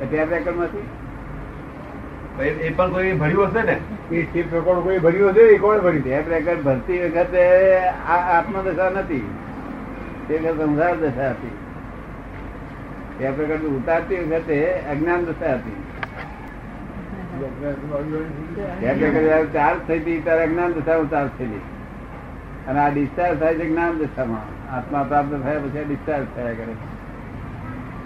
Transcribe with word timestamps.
Tap 0.00 0.32
રેકોર્ડમાંથી 0.32 0.86
એ 2.44 2.70
પણ 2.70 2.92
કોઈ 2.92 3.12
ભર્યું 3.12 3.46
હશે 3.46 3.62
ને? 3.62 3.76
એ 4.12 4.22
ટેપ 4.22 4.54
રેકોર્ડ 4.54 4.80
કોઈ 4.80 4.98
ભર્યું 4.98 5.30
હશે? 5.30 5.40
એ 5.40 5.58
કોણ 5.58 5.78
ભર્યું? 5.78 6.04
ટેપ 6.04 6.28
રેકોર્ડ 6.28 6.62
ભરતી 6.62 6.98
વખતે 6.98 7.42
આ 7.78 8.38
આત્મદશા 8.38 8.90
નથી. 8.90 9.26
તે 10.28 10.38
સંસાર 10.38 10.96
દશા 10.96 11.30
હતી. 11.30 11.54
ટેપ 13.18 13.38
રેકોર્ડ 13.38 13.62
ઉતારતી 13.62 14.16
વખતે 14.16 14.72
અજ્ઞાન 14.90 15.24
દશા 15.24 15.54
હતી 15.54 15.84
ચાર્જ 19.52 19.78
થઈ 19.88 19.98
હતી 19.98 20.20
ત્યારે 20.20 20.42
અજ્ઞાન 20.42 20.72
દશા 20.72 21.04
ચાર્જ 21.10 21.30
થઈ 21.38 21.60
અને 22.68 22.78
આ 22.80 22.88
ડિસ્ચાર્જ 22.88 23.38
થાય 23.40 23.54
છે 23.54 23.64
જ્ઞાન 23.64 23.98
દશામાં 23.98 24.74
આત્મા 24.74 25.02
પ્રાપ્ત 25.02 25.32
થયા 25.42 25.62
પછી 25.64 25.84
ડિસ્ચાર્જ 25.84 26.26
થયા 26.34 26.54
કરે 26.54 26.74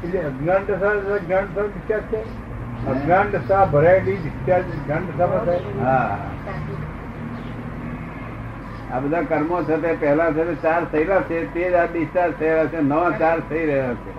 એટલે 0.04 0.18
અજ્ઞાન 0.18 0.64
દશા 0.66 1.18
જ્ઞાન 1.18 1.44
દશા 1.44 1.62
discharge 1.62 2.16
થાય? 2.16 2.94
અજ્ઞાન 2.94 3.30
દશા 3.30 3.64
ભરાયેલી 3.64 4.12
discharge 4.12 4.62
જ્ઞાન 4.62 5.06
દશામાં 5.06 5.44
થાય? 5.44 5.60
હા. 5.84 6.18
આ 8.92 9.00
બધા 9.00 9.22
કર્મો 9.22 9.62
છે 9.62 9.76
તે 9.76 9.92
પહેલા 10.00 10.30
છે 10.30 10.62
ચાર 10.62 10.84
થયેલા 10.84 11.20
છે 11.20 11.54
તે 11.54 11.70
જ 11.70 11.74
આ 11.74 11.84
ડિસ્ચાર્જ 11.84 12.34
થયેલા 12.38 12.64
છે 12.64 12.80
નવા 12.80 13.10
ચાર 13.10 13.40
થઈ 13.40 13.66
રહ્યા 13.66 13.94
છે. 13.94 14.12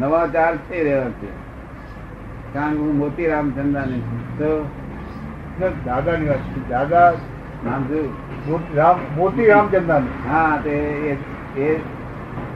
નવા 0.00 0.26
ચાર 0.26 0.56
થઈ 0.56 0.84
રહ્યા 0.84 1.04
છે. 1.04 1.26
કારણ 2.54 2.76
હું 2.76 2.96
મોતી 2.98 3.26
રામચંદ્રાની 3.26 4.00
છું. 4.00 4.38
તો? 4.38 4.70
ના, 5.60 5.94
દાદાની 5.94 6.28
વાત 6.28 6.38
છે. 6.38 6.68
દાદા 6.68 7.12
નામ 7.64 7.82
શું? 7.82 8.12
મોતી 8.50 8.76
રામ 8.76 9.16
મોતી 9.16 9.46
રામચંદ્રાની 9.46 10.28
હા 10.28 10.60
તે 10.64 10.70
એ 11.56 11.80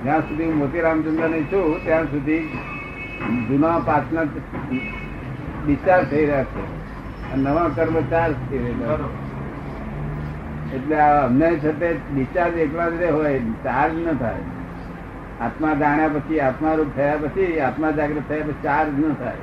જ્યાં 0.04 0.20
સુધી 0.20 0.44
હું 0.44 0.56
મોતી 0.56 0.80
રામચંદ્રની 0.80 1.42
છું 1.42 1.84
ત્યાં 1.84 2.04
સુધી 2.04 2.38
જૂના 3.48 3.78
પાછના 3.78 4.22
ડિસ્ચાર્જ 5.66 6.10
થઈ 6.10 6.24
રહ્યા 6.26 6.44
છે. 6.44 7.36
નવા 7.36 7.68
કર્મ 7.68 8.00
ચાર્જ 8.00 8.34
થઈ 8.50 8.58
રહ્યા 8.58 8.98
એટલે 10.74 10.96
અમને 11.00 11.58
છતાં 11.58 12.14
ડિસ્ચાર્જ 12.14 12.54
એકલા 12.54 12.88
જ 12.88 13.02
હોય 13.02 13.38
ચાર્જ 13.38 13.94
ન 13.94 14.16
થાય. 14.16 14.42
આત્મા 15.40 15.74
જાણ્યા 15.74 16.08
પછી 16.08 16.40
આત્મા 16.40 16.74
રૂપ 16.74 16.96
થયા 16.96 17.16
પછી 17.16 17.60
આત્મા 17.60 17.90
જાગૃત 17.90 18.22
થયા 18.28 18.42
પછી 18.42 18.62
ચાર્જ 18.62 18.98
ન 19.00 19.12
થાય. 19.12 19.36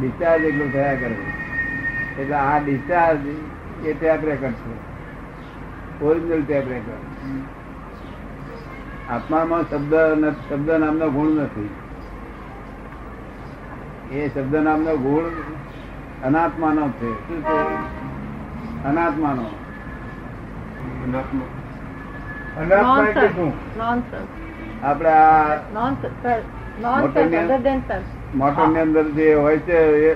ડિસ્ચાર્જ 0.00 0.44
એકલું 0.44 0.72
થયા 0.72 0.94
કરે. 0.94 1.16
એટલે 2.22 2.34
આ 2.34 2.58
ડિસ્ચાર્જ 2.58 3.18
એ 3.84 3.92
ટેપ 3.92 4.24
રેકર્ડ 4.24 4.52
છે. 4.52 6.04
Original 6.04 6.42
tape 6.42 6.68
record. 6.68 7.59
આત્મામાં 9.10 9.62
શબ્દ 9.62 9.94
ન- 9.94 10.30
શબ્દ 10.30 10.70
નામનો 10.70 11.10
ગુણ 11.10 11.28
નથી. 11.28 11.70
એ 14.12 14.28
શબ્દ 14.28 14.56
નામનો 14.56 14.96
ગુણ 14.96 15.24
અનાત્માનો 16.26 16.88
છે. 16.88 17.12
શું 17.12 17.42
છે? 17.42 17.74
અનાત્માનો. 18.84 19.46
આપણે 24.82 25.10
આ. 25.10 25.56
મોટરની 28.34 28.80
અંદર 28.80 29.02
જે 29.02 29.34
હોય 29.34 29.58
છે 29.58 29.78
એ 29.78 30.14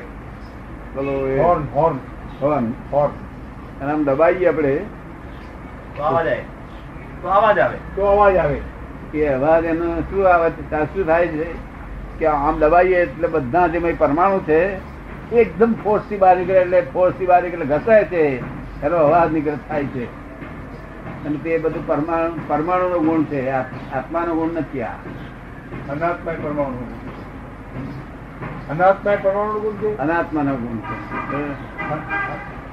પેલો 0.95 1.43
હોર્ન 1.43 1.67
હોર્ન 1.75 1.99
horn. 2.43 2.73
હોર્ન 2.93 3.13
અને 3.85 3.93
આમ 3.93 4.05
દબાઈએ 4.05 4.47
આપણે. 4.47 4.77
તો 7.23 7.29
અવાજ 7.29 7.59
આવે. 7.59 7.77
તો 7.97 8.03
અવાજ 8.03 8.37
આવે. 8.37 8.74
તો 9.15 9.35
અવાજ 9.35 9.65
એનો 9.65 10.01
શું 10.01 10.35
આવે 10.35 10.51
શું 10.85 11.07
થાય 11.07 11.27
છે? 11.27 11.47
કે 12.19 12.27
આમ 12.27 12.59
દબાઈએ 12.59 12.97
એટલે 12.97 13.29
બધા 13.29 13.67
જે 13.67 13.93
પરમાણુ 13.93 14.39
છે 14.39 14.77
એકદમ 15.31 15.75
ફોર્સથી 15.85 16.17
બહાર 16.17 16.37
નીકળે 16.37 16.57
એટલે 16.57 16.81
ફોર્સથી 16.81 17.27
બહાર 17.27 17.43
નીકળે 17.43 17.65
ઘસાય 17.65 18.05
છે. 18.05 18.39
એનો 18.83 18.97
અવાજ 18.97 19.33
નીકળે 19.33 19.57
થાય 19.69 19.85
છે. 19.85 20.05
અને 21.27 21.37
તે 21.37 21.59
બધું 21.59 21.87
પરમાણુ 21.87 22.41
પરમાણુ 22.47 22.89
નો 22.89 22.99
ગુણ 22.99 23.25
છે. 23.25 23.51
આત્માનો 23.51 24.35
ગુણ 24.35 24.49
નથી 24.53 24.83
આ. 24.83 24.89
અનાત્મા 25.91 26.33
પરમાણુ 26.43 26.87
અનાત્મા 28.71 29.13
પરમાણુ 29.23 29.61
ગુણ 29.61 29.73
છે? 29.73 29.99
અનાત્માનો 29.99 30.57
ગુણ 30.57 30.77
છે. 30.77 31.25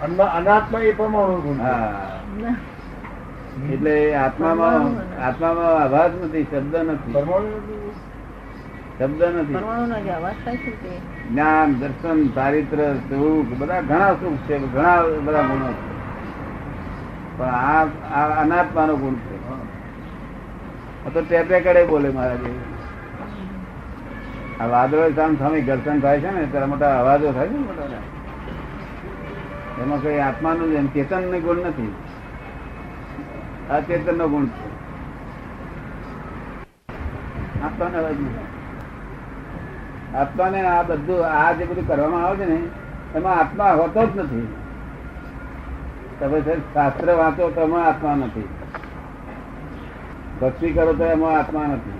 અન- 0.01 0.37
અનાત્મા 0.39 0.79
એ 0.79 0.93
પરમાણુ 0.93 1.41
ગુણ 1.41 1.65
હા. 1.65 2.19
એટલે 3.71 4.15
આત્મામાં 4.15 4.79
આત્મામાં 5.21 5.83
અવાજ 5.83 6.11
નથી 6.23 6.43
શબ્દ 6.43 6.75
નથી. 6.75 7.13
શબ્દ 8.99 9.23
નથી. 9.23 9.53
જ્ઞાન 11.31 11.73
દર્શન 11.73 12.27
ચારિત્ર 12.27 12.95
સુખ 13.09 13.57
બધા 13.57 13.81
ઘણા 13.81 14.13
સુખ 14.13 14.49
છે 14.49 14.59
ઘણા 14.59 15.01
બધા 15.25 15.41
ગુણો 15.41 15.71
છે. 15.71 15.91
પણ 17.37 17.45
આ 17.45 17.85
આ 18.13 18.41
અનાત્માનો 18.41 18.95
ગુણ 18.95 19.13
છે. 19.13 19.51
આ 21.05 21.09
તો 21.13 21.21
ટેપે 21.21 21.59
કડે 21.59 21.85
બોલે 21.85 22.09
મહારાજ. 22.09 22.39
આ 24.61 24.65
વાદળો 24.65 25.11
સામે 25.15 25.35
સામે 25.35 25.61
ઘર્ષણ 25.61 25.99
થાય 25.99 26.19
છે 26.19 26.39
ને 26.39 26.45
ત્યારે 26.45 26.65
મોટા 26.65 26.99
અવાજો 26.99 27.31
થાય 27.31 27.47
છે 27.47 27.51
ને 27.51 27.59
મોટા 27.59 27.83
એમાં 29.83 30.01
કઈ 30.01 30.19
આત્માનું 30.19 30.93
ચેતન 30.93 31.31
નો 31.31 31.39
ગુણ 31.39 31.57
નથી. 31.57 31.95
આ 33.69 33.79
ચેતન 33.79 34.17
નો 34.17 34.27
ગુણ 34.27 34.45
છે. 34.45 34.71
આત્માનો 40.15 40.67
આ 40.67 40.81
બધું, 40.81 41.25
આ 41.25 41.51
જે 41.51 41.65
બધું 41.65 41.87
કરવામાં 41.87 42.23
આવે 42.23 42.37
છે 42.37 42.49
ને, 42.49 42.59
એમાં 43.15 43.39
આત્મા 43.39 43.71
હોતો 43.71 44.05
જ 44.05 44.17
નથી. 44.17 44.47
તમે 46.19 46.41
શાસ્ત્ર 46.73 47.13
વાંચો 47.13 47.49
તો 47.49 47.61
એમાં 47.61 47.85
આત્મા 47.85 48.15
નથી. 48.15 48.47
ભક્તિ 50.41 50.71
કરો 50.71 50.93
તો 50.93 51.05
એમાં 51.05 51.39
આત્મા 51.39 51.65
નથી. 51.65 51.93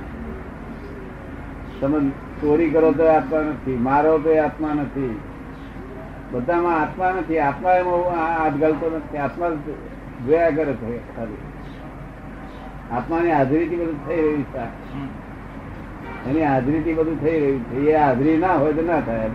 તમે 1.81 2.09
ચોરી 2.41 2.69
કરો 2.69 2.91
તો 2.91 3.07
આત્મા 3.07 3.39
નથી. 3.39 3.77
મારો 3.77 4.17
તો 4.17 4.43
આત્મા 4.43 4.73
નથી. 4.73 5.19
બધામાં 6.31 6.81
આત્મા 6.81 7.11
નથી. 7.11 7.39
આત્મા 7.39 7.71
એમાં 7.71 8.37
હાથ 8.43 8.53
ગલતો 8.53 8.91
નથી. 8.95 9.17
આત્મા 9.17 9.49
જોયા 10.25 10.49
કરે 10.49 10.73
છે 10.73 11.15
ખાલી. 11.15 11.50
આત્માની 12.91 13.31
હાજરીથી 13.31 13.75
બધું 13.75 13.99
થઈ 14.07 14.21
રહ્યું 14.21 14.45
છે. 14.53 14.63
એની 16.29 16.43
હાજરીથી 16.43 16.93
બધું 16.93 17.21
થઈ 17.21 17.39
રહ્યું 17.39 17.63
છે. 17.69 17.91
એ 17.91 17.97
હાજરી 17.97 18.37
ના 18.37 18.57
હોય 18.63 18.73
તો 18.73 18.81
ના 18.81 19.01
થાય. 19.01 19.29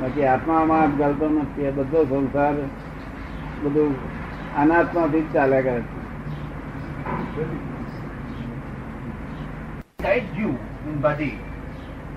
બાકી 0.00 0.24
આત્મામાં 0.24 0.96
ગાલતો 0.96 1.28
નથી. 1.28 1.64
એ 1.64 1.70
બધો 1.70 2.04
સંસાર 2.04 2.54
બધું 3.64 3.92
અનાત્માથી 4.62 5.20
જ 5.20 5.34
ચાલ્યા 5.34 5.60
કરે 5.60 5.80
છે. 5.80 5.98
Guide 10.02 10.30
you 10.38 10.50
in 10.88 10.96
body 11.02 11.30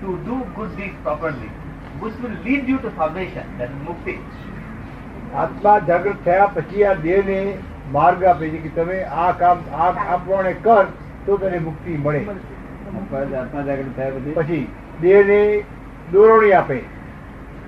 to 0.00 0.16
do 0.26 0.36
good 0.56 0.70
deeds 0.76 0.98
properly, 1.02 1.50
which 2.00 2.16
will 2.22 2.36
lead 2.44 2.68
you 2.68 2.78
to 2.78 2.90
salvation, 2.96 3.46
that 3.58 3.68
is 3.68 3.80
mukti. 3.88 4.16
આત્મા 5.34 5.78
જાગૃત 5.78 6.18
થયા 6.24 6.46
પછી 6.56 6.84
આ 6.84 6.94
દેહ 7.04 7.20
ને 7.26 7.38
માર્ગ 7.92 8.24
આપે 8.24 8.48
છે 8.48 8.56
કે 8.56 8.68
તમે 8.68 9.02
આ 9.02 9.32
કામ 9.32 9.58
આ 9.72 9.88
આ 9.88 10.16
પ્રમાણે 10.16 10.52
કર 10.52 10.84
તો 11.26 11.36
તને 11.36 11.58
મુક્તિ 11.58 11.96
મળે. 11.96 12.26
આત્મા 13.36 13.62
જાગૃત 13.62 14.34
પછી? 14.34 14.68
દેહને 15.00 15.62
દોરણી 16.12 16.52
આપે. 16.52 16.78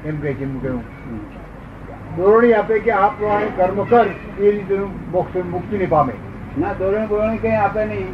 એમ 0.07 0.21
કહે 0.21 0.33
છે 0.33 0.45
કહ્યું 0.45 0.83
દોરવણી 2.17 2.53
આપે 2.53 2.79
કે 2.79 2.91
આ 2.91 3.09
પ્રમાણે 3.09 3.47
કર્મ 3.57 3.85
કર 3.85 4.07
એ 4.39 4.51
રીતે 4.51 4.75
મોક્ષ 5.13 5.37
મુક્તિ 5.45 5.79
ને 5.79 5.87
પામે. 5.87 6.13
ના 6.59 6.73
દોરણી 6.73 7.07
બોરણી 7.07 7.39
કઈ 7.39 7.51
આપે 7.51 7.85
નહીં. 7.85 8.09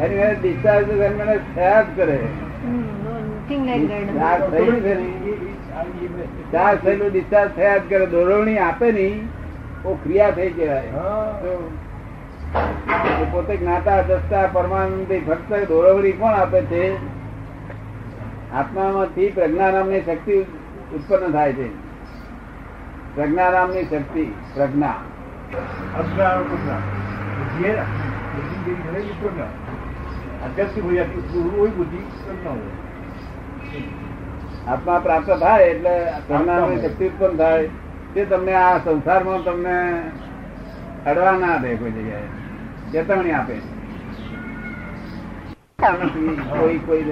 એની 0.00 0.14
મેરે 0.14 0.34
ડિસ્ચાર્જ 0.34 0.90
મને 0.90 1.38
થયા 1.54 1.82
જ 1.82 1.86
કરે. 1.96 2.16
Hmm, 2.16 2.80
no, 3.04 3.12
nothing 3.28 3.64
like 3.66 3.88
that. 3.88 4.14
Charge 4.18 4.50
થયેલું 4.50 4.80
છે 4.80 4.94
ને 4.94 6.24
ચાર્જ 6.52 6.78
થયેલું 6.78 7.10
ડિસ્ચાર્જ 7.10 7.50
થયા 7.56 7.76
જ 7.76 7.80
કરે. 7.88 8.06
દોરવણી 8.06 8.58
આપે 8.58 8.92
નહીં. 8.92 9.28
ક્રિયા 9.94 10.30
થઈ 10.30 10.50
કહેવાય 10.50 10.82
પોતે 13.32 13.56
જ્ઞાતા 13.56 14.02
દસતા 14.02 14.46
પરમાનંદ 14.52 15.24
ભક્ત 15.26 15.68
દોરવડી 15.68 16.12
કોણ 16.12 16.32
આપે 16.32 16.60
છે? 16.60 16.96
આત્મામાંથી 18.52 19.30
પ્રજ્ઞા 19.30 19.70
નામની 19.70 20.00
શક્તિ 20.00 20.40
ઉત્પન્ન 20.94 21.32
થાય 21.32 21.52
છે. 21.52 21.68
પ્રજ્ઞા. 23.14 23.50
નામની 23.50 23.84
શક્તિ 23.84 24.24
પ્રજ્ઞા 24.54 24.94
આત્મા 34.68 34.98
પ્રાપ્ત 34.98 35.30
થાય 35.30 35.64
એટલે 35.64 36.12
પ્રજ્ઞા 36.26 36.66
શક્તિ 36.66 37.08
ઉત્પન્ન 37.08 37.36
થાય. 37.36 37.68
તે 38.16 38.24
તમને 38.24 38.52
આ 38.54 38.78
સંસારમાં 38.78 39.42
તમને 39.44 39.76
અડવા 41.06 41.32
ના 41.32 41.56
દે 41.56 41.74
કોઈ 41.76 41.90
જગ્યાએ 41.90 42.28
ચેતવણી 42.92 43.32
આપે. 43.32 43.56
કોઈ 46.60 46.78
કોઈ 46.78 47.02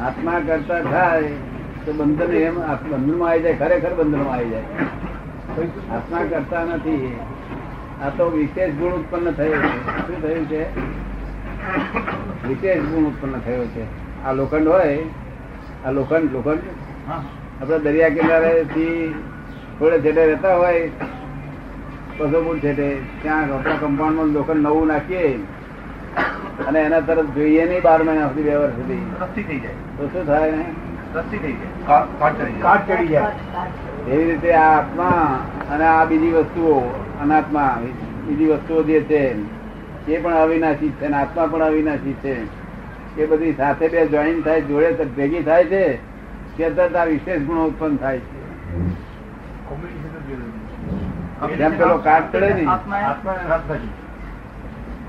આત્મા 0.00 0.40
કરતા 0.46 0.80
થાય 0.82 1.32
તો 1.86 1.92
બંધન 1.92 2.32
એમ 2.32 2.54
બંધનમાં 2.90 3.30
આવી 3.30 3.42
જાય 3.42 3.54
ખરેખર 3.54 3.94
બંધનમાં 3.94 4.34
આવી 4.34 4.50
જાય. 4.50 4.64
આત્મા 5.92 6.22
કરતા 6.30 6.64
નથી. 6.64 7.18
આ 8.02 8.08
તો 8.08 8.30
વિશેષ 8.30 8.74
ગુણ 8.74 8.92
ઉત્પન્ન 8.92 9.30
થયો 9.30 9.52
છે. 9.52 10.06
શું 10.06 10.22
થયું 10.22 10.46
છે? 10.46 10.62
વિશેષ 12.48 12.82
ગુણ 12.82 13.04
ઉત્પન્ન 13.04 13.38
થયો 13.40 13.66
છે. 13.66 13.84
આ 14.24 14.32
લોખંડ 14.32 14.68
હોય 14.68 14.98
આ 15.86 15.90
લોખંડ 15.90 16.32
લોખંડ. 16.32 16.62
આપડે 17.62 17.78
દરિયા 17.78 18.08
કિનારે 18.08 18.64
થી 18.64 19.14
થોડે 19.78 20.00
છેટે 20.00 20.26
રહેતા 20.26 20.56
હોય 20.56 20.88
ફૂટ 22.18 22.58
છેટે 22.62 22.88
ત્યાં 23.22 23.42
આપણા 23.42 23.76
કમ્પાઉન્ડમાં 23.80 24.26
લોખંડ 24.26 24.56
નવું 24.56 24.86
નાખીએ 24.86 25.34
અને 26.66 26.80
એના 26.80 27.00
તરફ 27.00 27.26
જોઈએ 27.34 27.64
નહીં 27.68 27.82
બાર 27.82 28.02
મહિના 28.02 28.26
સુધી 28.28 28.42
બે 28.42 28.56
વર્ષ 28.56 28.72
સુધી. 28.72 28.98
રસ્તી 29.20 29.42
થઈ 29.42 29.58
જાય. 29.60 29.72
તો 29.98 30.06
શું 30.06 30.26
થાય 30.26 30.50
ને? 30.50 30.64
રસ્તી 31.14 31.38
થઈ 31.38 31.52
જાય. 31.52 32.60
કાટ 32.62 32.88
ચડી 32.88 33.06
જાય. 33.06 34.10
એવી 34.10 34.30
રીતે 34.30 34.52
આ 34.52 34.78
આત્મા 34.78 35.10
અને 35.70 35.84
આ 35.84 36.04
બીજી 36.04 36.32
વસ્તુઓ 36.32 36.74
અનાત્મા 37.22 37.80
બીજી 38.26 38.46
વસ્તુઓ 38.46 38.82
જે 38.82 39.00
છે 39.00 39.22
એ 40.12 40.20
પણ 40.22 40.34
અવિનાશી 40.34 40.88
છે 40.88 41.04
અને 41.06 41.16
આત્મા 41.16 41.46
પણ 41.46 41.62
અવિનાશી 41.62 42.14
છે. 42.24 42.36
એ 43.22 43.26
બધી 43.26 43.52
સાથે 43.52 43.88
બે 43.88 44.06
જોઈન 44.06 44.40
થાય 44.40 44.60
જોડે 44.60 45.04
ભેગી 45.16 45.42
થાય 45.42 45.64
છે 45.64 45.84
કે 46.56 46.70
તરત 46.70 46.96
આ 46.96 47.04
વિશેષ 47.04 47.40
ગુણો 47.40 47.64
ઉત્પન્ન 47.64 47.96
થાય 47.96 48.18
છે. 48.18 48.33
જેમ 51.56 51.78
પેલો 51.78 51.96
કાટ 51.96 52.32
ચડે 52.32 52.54
ને 52.54 52.64
આત્મા 52.64 52.98
એ- 52.98 53.02
આત્મા 53.02 53.32
અને 53.32 53.50
આત્માજી. 53.50 53.88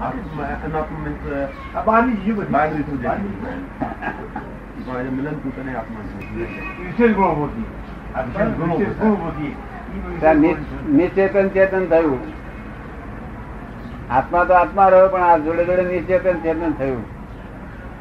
આત્મા 0.01 0.43
અનાત્મા 0.43 1.07
means, 1.07 1.35
અ, 1.75 1.77
આ 1.77 1.81
બહારની 1.81 2.13
ચીજો 2.13 2.35
બધી. 2.35 2.53
બહારની 2.53 2.81
શું 2.81 2.97
છે? 2.97 3.07
પણ 4.85 4.97
આજે 4.97 5.09
મિલન 5.09 5.31
ભૂત 5.31 5.59
અને 5.59 5.75
આત્મા 5.75 6.03
છે. 6.03 6.35
વિશેષ 6.83 7.15
ગુણો 7.15 7.31
હોતી. 7.31 7.65
આ 8.15 8.21
વિશેષ 8.21 8.47
ગુણો 8.47 8.75
વિશેષ 8.75 8.95
ગુણો 8.95 9.13
હોતી. 9.13 9.55
ત્યાં 10.19 10.35
નિ- 10.35 10.91
નિચેતન 10.91 11.49
ચેતન 11.49 11.85
થયું 11.85 12.19
આત્મા 14.09 14.43
તો 14.43 14.53
આત્મા 14.53 14.87
રહ્યો 14.87 15.07
પણ 15.09 15.21
આ 15.21 15.37
જોડે 15.37 15.65
જોડે 15.65 15.81
નિશ્ચેતન 15.81 16.39
ચેતન 16.39 16.71
થયું 16.71 17.03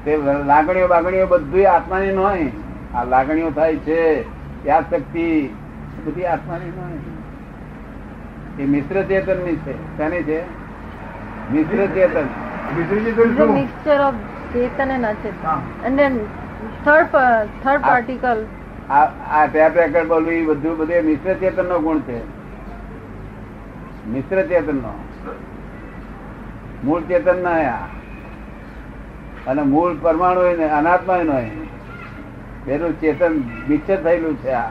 તે 0.04 0.18
લાગણીઓ 0.46 0.86
બાગણીઓ 0.86 1.26
બધું 1.26 1.74
આત્માની 1.74 2.12
ન 2.12 2.18
હોય 2.18 2.50
આ 2.94 3.04
લાગણીઓ 3.04 3.50
થાય 3.50 3.76
છે 3.76 4.24
યાદ 4.66 4.84
શક્તિ 4.90 5.54
બધી 6.04 6.24
આત્માની 6.24 6.64
નહીં 6.64 7.24
એ. 8.58 8.66
મિશ્ર 8.66 9.02
ચેતનની 9.02 9.56
છે. 9.56 9.98
શાની 9.98 10.22
છે? 10.22 10.42
મિશ્ર 11.52 11.86
ચેતન. 11.86 12.26
ચેતન 14.52 14.90
Achetan. 14.90 15.42
હા. 15.44 15.62
And 15.86 15.98
then 15.98 16.10
third 16.86 17.06
pa- 17.12 17.44
third 17.64 17.80
Ah. 17.80 17.88
particle. 17.88 18.46
આ 18.90 19.04
આ 19.42 19.46
ટેપ 19.46 19.76
રેકર્ડ 19.76 20.08
બોલવું 20.08 20.32
એ 20.32 20.44
બધું 20.44 20.76
બધું 20.76 21.04
મિશ્ર 21.04 21.34
ચેતન 21.34 21.68
નો 21.68 21.78
ગુણ 21.78 21.98
છે. 21.98 22.18
મિશ્ર 24.08 24.42
ચેતન 24.42 24.76
નો 24.76 25.04
મૂળ 26.84 27.00
ચેતન 27.00 27.42
ના 27.42 27.50
આ 27.50 27.86
અને 29.46 29.62
મૂળ 29.62 29.96
પરમાણુ 30.02 30.40
અનાત્મા 30.78 31.16
નો 31.16 31.32
બેનું 32.66 33.00
ચેતન 33.00 33.42
મિક્સર 33.68 33.96
થયેલું 33.96 34.36
છે 34.36 34.50
આ. 34.50 34.70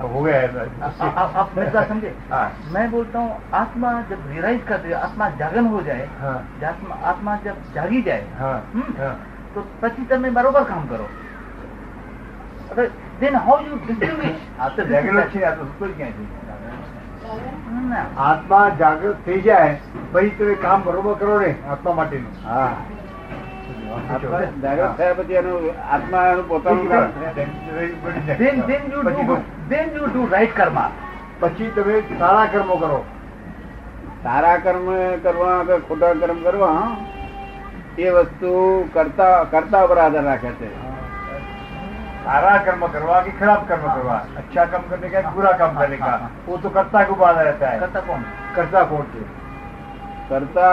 अब 0.00 0.12
हो 0.12 0.22
गया 0.22 0.38
है 0.38 0.64
आ- 0.80 0.90
आ- 1.02 1.30
आप 1.34 1.52
मेरी 1.56 1.70
बात 1.70 1.88
समझे 1.88 2.10
हाँ 2.30 2.46
मैं 2.72 2.90
बोलता 2.90 3.18
हूँ 3.18 3.38
आत्मा 3.54 3.92
जब 4.10 4.26
रियलाइज 4.30 4.60
करती 4.64 4.88
है 4.88 4.98
आत्मा 5.02 5.28
जागन 5.38 5.66
हो 5.66 5.80
जाए 5.82 6.08
हाँ 6.20 6.36
आत्मा 6.64 6.94
आत्मा 7.06 7.36
जब 7.44 7.62
जागी 7.74 8.02
जाए 8.02 8.26
हाँ 8.38 8.58
हम्म। 8.74 8.98
हाँ 8.98 9.14
તો 9.54 9.62
પછી 9.80 10.02
તમે 10.06 10.30
બરોબર 10.32 10.64
કામ 10.64 10.82
કરો 10.88 11.06
દેન 13.20 13.38
હાઉ 13.40 13.56
યુ 13.60 13.78
ડિસ્ટિંગ્વિશ 13.78 14.42
આ 14.58 14.68
તો 14.70 14.84
રેગ્યુલર 14.84 15.24
છે 15.30 15.44
આ 15.44 15.52
તો 15.52 15.68
સુતો 15.70 15.86
જ 15.86 15.92
ક્યાં 15.94 16.12
છે 16.12 16.24
ના 17.86 18.04
આત્મા 18.24 18.64
જાગૃત 18.76 19.24
થઈ 19.24 19.40
જાય 19.42 19.72
પછી 20.12 20.34
તમે 20.34 20.58
કામ 20.58 20.84
બરોબર 20.84 21.16
કરો 21.16 21.38
ને 21.40 21.50
આત્મા 21.68 21.94
માટેનું 21.94 22.34
હા 22.44 22.66
આત્મા 22.66 22.74
જાગૃત 22.76 22.92
થયા 22.92 22.99
પછી 25.16 25.36
એનું 25.36 25.66
આત્મા 25.88 26.22
એનું 26.26 26.46
પોતાનું 26.46 26.88
કામ 26.88 27.04
then 28.38 28.56
then 28.62 28.88
you 28.92 29.02
પછી 29.02 29.26
do 29.26 29.36
then 29.68 29.92
you 29.94 30.06
do 30.08 30.24
right 30.28 30.54
karma 30.54 30.86
પછી 31.40 31.70
તમે 31.74 32.00
સારા 32.14 32.46
કર્મો 32.46 32.76
કરો 32.76 33.00
સારા 34.24 34.56
કર્મ 34.60 34.88
કરવા 35.22 35.60
કે 35.64 35.78
ખોટા 35.82 36.14
કર્મ 36.16 36.42
કરવા 36.42 36.74
એ 37.98 38.10
વસ્તુ 38.16 38.52
કરતા 38.94 39.30
કરતા 39.46 39.84
ઉપર 39.84 39.98
આધાર 39.98 40.24
રાખે 40.24 40.52
છે 40.60 40.70
सारा 42.26 42.52
कर्म 42.58 42.86
करवा 42.88 43.18
कि 43.22 43.32
खराब 43.32 43.66
कर्म 43.68 43.82
करवा 43.88 44.14
अच्छा 44.36 44.64
काम 44.66 44.86
करने 44.88 45.08
का 45.08 45.20
कि 45.20 45.34
बुरा 45.34 45.52
काम 45.58 45.76
करने 45.78 45.96
का 45.96 46.14
वो 46.46 46.56
तो 46.58 46.70
कर्ता 46.70 47.02
को 47.04 47.14
बाधा 47.16 47.42
रहता 47.42 47.68
है 47.68 47.78
કરતા 47.80 48.00
કોણ 48.02 48.24
कर्ता 48.56 48.82
कौन 48.84 49.04
છે 49.12 49.22
કરતા 50.30 50.70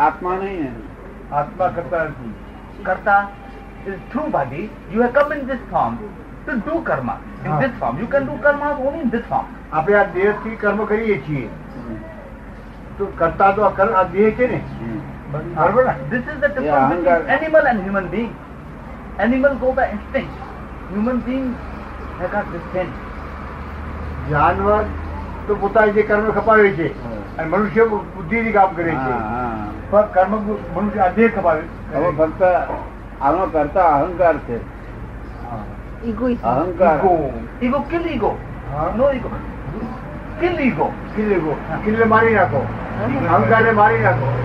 આત્મા 0.00 0.36
નહીં 0.36 0.68
કરતા 1.31 1.67
નથી 2.05 2.29
કરતા 2.83 3.15
is 3.85 3.97
through 4.09 4.29
body 4.29 4.63
you 4.91 5.01
have 5.01 5.13
come 5.13 5.31
in 5.31 5.47
this 5.47 5.61
form 5.69 5.93
to 6.47 6.55
do 6.67 6.75
karma 6.83 7.15
in 7.45 7.53
this 7.59 7.73
form 7.79 7.95
you 7.97 8.07
can 8.07 8.25
do 8.25 8.35
karma 8.37 8.67
only 8.79 8.99
in 8.99 9.09
this 9.09 9.25
form 9.25 9.47
આપણે 9.73 9.95
આ 9.95 10.05
દેહથી 10.15 10.55
કર્મ 10.57 10.85
કરીએ 10.85 11.17
છીએ 11.21 11.47
તો 12.97 13.07
કરતા 13.15 13.51
તો 13.51 13.65
આ 13.65 13.71
કર- 13.71 13.95
આ 13.95 14.03
દેહ 14.13 14.29
છે 14.37 14.47
ને 14.47 14.59
બરાબર 15.31 15.83
ને 15.85 15.93
this 16.09 16.25
is 16.27 16.39
the 16.39 16.49
Yeah, 16.49 16.57
difference 16.57 16.89
between 16.91 17.07
ahangar. 17.07 17.33
animal 17.37 17.63
and 17.65 17.79
human 17.83 18.07
being 18.09 18.31
animal 19.19 19.53
go 19.57 19.71
by 19.73 19.87
instinct 19.89 20.35
human 20.89 21.19
being 21.21 21.47
have 22.17 22.31
got 22.31 22.51
this 22.51 22.65
sense 22.71 22.97
જાનવર 24.29 24.79
તો 25.47 25.55
પોતાની 25.57 25.93
જે 25.93 26.03
કર્મ 26.03 26.31
ખપાવે 26.31 26.69
છે 26.75 26.87
અને 27.37 27.47
મનુષ્ય 27.49 27.83
બુદ્ધિથી 27.91 28.53
કામ 28.53 28.75
કરે 28.75 28.93
છે 28.97 29.13
કર્મ 29.91 30.89
દેહ 31.15 31.29
હવે 31.95 32.11
ફક્ત 32.17 32.43
આનો 33.21 33.45
કરતા 33.45 33.83
અહંકાર 33.83 34.37
છે. 34.37 34.57
અહંકાર. 36.43 36.99
ઈગો. 41.29 41.55
મારી 42.07 42.35
નાખો. 42.35 42.65
મારી 43.37 43.65
નાખો. 43.65 43.75
મારી 43.75 43.99
નાખો. 43.99 44.35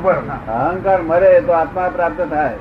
બરાબર. 0.00 0.52
અહંકાર 0.52 1.02
મરે 1.02 1.40
તો 1.40 1.52
આત્મા 1.52 1.88
પ્રાપ્ત 1.88 2.20
થાય. 2.20 2.54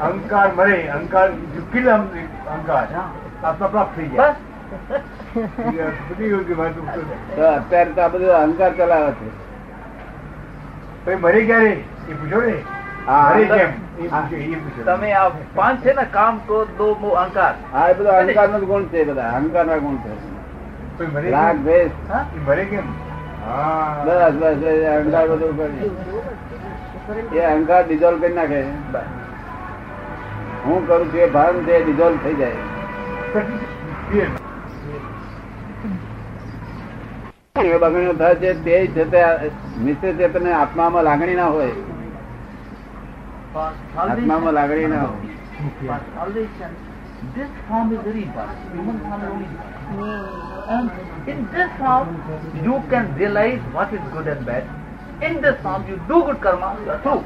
અહંકાર 0.00 0.50
મરે. 0.56 0.88
અહંકાર 0.88 1.30
કિલ 1.72 1.90
અહંકાર. 1.90 2.86
આત્મા 3.44 3.66
પ્રાપ્ત 3.66 3.96
થઈ 3.96 4.06
જાય. 4.06 4.16
તો 7.36 7.42
અત્યારે 7.48 7.90
તો 7.92 8.00
આ 8.02 8.08
બધું 8.08 8.34
અહંકાર 8.34 8.72
ચલાવે 8.76 9.12
છે. 9.12 9.28
મરી 11.14 11.46
ક્યારે 11.46 11.72
એ 12.08 12.12
પૂછો 12.20 12.40
ને? 12.40 12.56
તમે 14.84 15.12
આ 15.12 15.28
પાંચ 15.54 15.78
છે 15.84 15.92
ને 15.92 16.04
કામ 16.10 16.34
તો 16.46 16.64
દો 16.78 17.08
અહંકાર. 17.22 17.54
હા 17.72 17.86
એ 17.88 17.92
બધો 17.92 18.10
અહંકાર 18.10 18.48
નો 18.48 18.58
ગુણ 18.60 18.84
છે 18.84 19.04
બધા 19.04 19.30
અહંકાર 19.30 19.66
ના 19.66 19.76
ગુણ 19.76 19.96
છે. 19.96 20.12
રાગ 21.30 21.56
કેમ? 21.56 21.62
દ્વેષ. 21.62 21.92
હા? 22.08 22.24
કેમ? 22.70 22.86
બસ 24.06 24.34
બસ 24.34 24.58
અહંકાર 24.94 25.26
બધું 25.28 25.52
કરે 25.56 25.68
એ 27.32 27.44
અહંકાર 27.44 27.82
ડિઝોલ્વ 27.84 28.20
કરી 28.20 28.34
નાખે. 28.34 28.60
હું 30.64 30.86
કરું 30.86 31.06
છું 31.12 31.20
એ 31.20 31.26
ભાન 31.26 31.64
છે 31.64 31.74
ડિઝોલ્વ 31.84 32.16
થઈ 32.24 32.34
જાય. 32.34 32.62
બગડીઓ 37.60 38.12
થાય 38.12 38.34
છે 38.34 38.54
તે 38.64 39.06
છે 39.08 39.22
મિશ્ર 39.78 40.12
ચેતન 40.12 40.46
આત્મામાં 40.52 41.04
લાગણી 41.04 41.34
ના 41.34 41.46
હોય 41.46 41.74
આત્મામાં 43.96 44.52
લાગણી 44.52 44.86
ના 44.86 45.02
હોય 45.02 45.38
for 45.80 46.00
salvation, 46.14 46.70
this 47.34 47.48
form 47.68 47.92
is 47.92 48.00
very 48.00 48.22
important. 48.22 48.58
Human 48.72 48.98
form 49.00 49.20
is 49.20 49.30
only 49.30 49.44
important. 49.44 50.30
And 50.68 50.90
in 51.28 51.48
this 51.52 51.70
form, 51.78 52.08
you 52.64 52.76
can 52.90 53.14
realize 53.16 53.60
what 53.72 53.92
is 53.92 54.00
good 54.12 54.26
and 54.26 54.46
bad. 54.46 54.64
In 55.22 55.40
this 55.42 55.56
form, 55.62 55.84
you 55.88 55.96
do 56.08 56.22
good 56.24 56.40
karma, 56.40 56.76
you 56.84 56.90
are 56.90 57.00
true. 57.02 57.22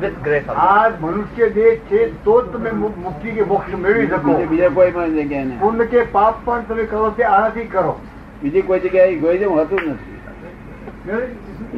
with 0.00 0.22
grace 0.22 0.42
of 0.42 0.56
God. 0.56 0.56
આ 0.58 0.90
મનુષ્ય 1.00 1.48
દેહ 1.48 1.74
છે 1.88 2.00
તો 2.24 2.42
જ 2.42 2.52
તમે 2.52 2.70
મુ- 2.70 2.94
મુક્તિ 2.96 3.30
કે 3.30 3.44
મોક્ષ 3.44 3.74
મેળવી 3.74 4.06
શકો 4.06 4.30
બીજે 4.30 4.46
બીજે 4.46 4.68
કોઈ 4.68 4.90
પણ 4.90 5.14
જગ્યાએ 5.14 5.58
પુણ્ય 5.58 5.84
કે 5.84 6.02
પાપ 6.12 6.34
પણ 6.44 6.62
તમે 6.62 6.84
કરો 6.84 7.10
તે 7.10 7.24
આનાથી 7.24 7.64
કરો 7.64 7.92
બીજી 8.42 8.62
કોઈ 8.62 8.80
જગ્યાએ 8.80 9.08
ઇગોઇઝમ 9.08 9.50
હોતું 9.50 9.80
નથી. 9.88 10.12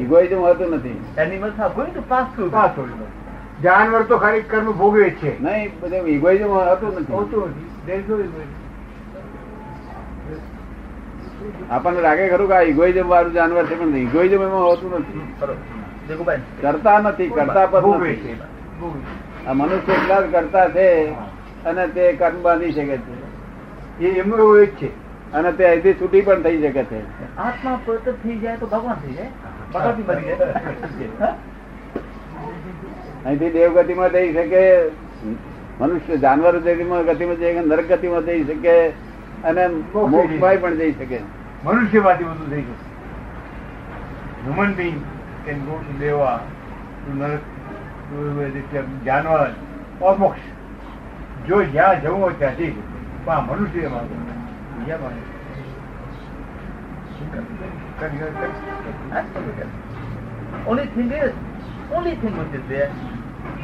ઇગોઇઝમ 0.01 0.37
હોતું 0.37 0.69
નથી. 0.69 1.05
જાનવર 3.63 4.01
તો 4.01 4.17
ખાલી 4.17 4.41
કર્મ 4.41 4.71
ભોગવે 4.71 5.09
છે. 5.09 5.43
નહીં 5.43 5.79
બધું 5.79 6.07
ઇગોઇઝમ 6.07 6.47
હોતું 6.47 6.95
નથી. 6.95 7.13
હોતું. 7.13 7.49
આપણને 11.69 12.01
લાગે 12.01 12.29
ખરું 12.29 12.47
કે 12.47 12.53
આ 12.53 12.61
ઇગોઇઝમ 12.61 13.07
વાળું 13.07 13.33
જાનવર 13.33 13.65
છે 13.65 13.79
પણ 13.79 13.97
ઇગોઇઝમ 13.97 14.41
એમાં 14.41 14.65
હોતું 14.65 14.91
નથી. 14.91 15.21
કરતા 16.61 16.99
નથી 16.99 17.29
કરતા 17.29 17.65
પર 17.65 17.81
આ 19.47 19.53
મનુષ્ય 19.53 19.93
એટલા 19.93 20.21
જ 20.21 20.31
કરતા 20.31 20.69
છે 20.69 21.11
અને 21.65 21.87
તે 21.87 22.11
કર્મ 22.13 22.41
બાંધી 22.41 22.71
શકે 22.71 22.97
છે. 22.97 24.05
એ 24.05 24.19
એમનું 24.19 24.39
એવું 24.39 24.59
એક 24.59 24.75
છે. 24.75 25.04
અને 25.35 25.49
તે 25.51 25.63
અહીંથી 25.69 25.93
છૂટી 26.01 26.21
પણ 26.21 26.41
થઈ 26.43 26.59
શકે 26.61 26.83
છે. 26.83 26.99
આત્મા 27.37 27.75
પવિત્ર 27.85 28.13
થઈ 28.23 28.37
જાય 28.39 28.57
તો 28.57 28.67
ભગવાન 28.67 28.97
થઈ 29.03 29.13
જાય. 29.13 29.31
ભગવાન 29.73 30.03
બની 30.07 30.25
જાય. 30.99 31.31
અહીંથી 33.25 33.49
દેવગતિમાં 33.49 34.11
જઈ 34.11 34.29
શકે 34.33 34.61
મનુષ્ય 35.79 36.17
જાનવર 36.17 36.55
ગતિમાં 36.59 37.03
ગતિમાં 37.03 37.37
જઈ 37.37 37.53
શકે 37.53 37.65
નરક 37.65 37.87
ગતિમાં 37.91 38.23
જઈ 38.25 38.43
શકે 38.43 38.73
અને 39.43 39.63
મોક્ષમાં 39.67 40.61
પણ 40.61 40.75
જઈ 40.75 40.93
શકે. 40.99 41.19
મનુષ્યમાંથી 41.63 42.23
બધું 42.23 42.49
થઈ 42.51 42.61
જશે. 42.61 42.85
Human 44.43 44.71
being 44.73 44.97
can 45.45 45.57
go 45.65 45.75
to 45.83 45.93
deva 45.99 46.39
to 46.99 47.09
narak 47.19 47.43
janwar 49.05 49.49
or 50.01 50.15
મોક્ષ 50.17 50.43
જો 51.47 51.55
જ્યાં 51.73 52.01
જવું 52.01 52.21
હોય 52.21 52.35
ત્યાં 52.39 52.55
જઈ 52.55 52.71
શકે. 52.71 52.83
પણ 53.25 53.33
આ 53.33 53.41
મનુષ્ય 53.41 53.89
કરી- 57.99 58.23
Absolutely. 59.13 59.67
Only 60.67 60.85
thing 60.87 61.11
is, 61.13 61.33
only 61.91 62.15
thing 62.15 62.37
which 62.37 62.53
is 62.53 62.65
there, 62.69 62.89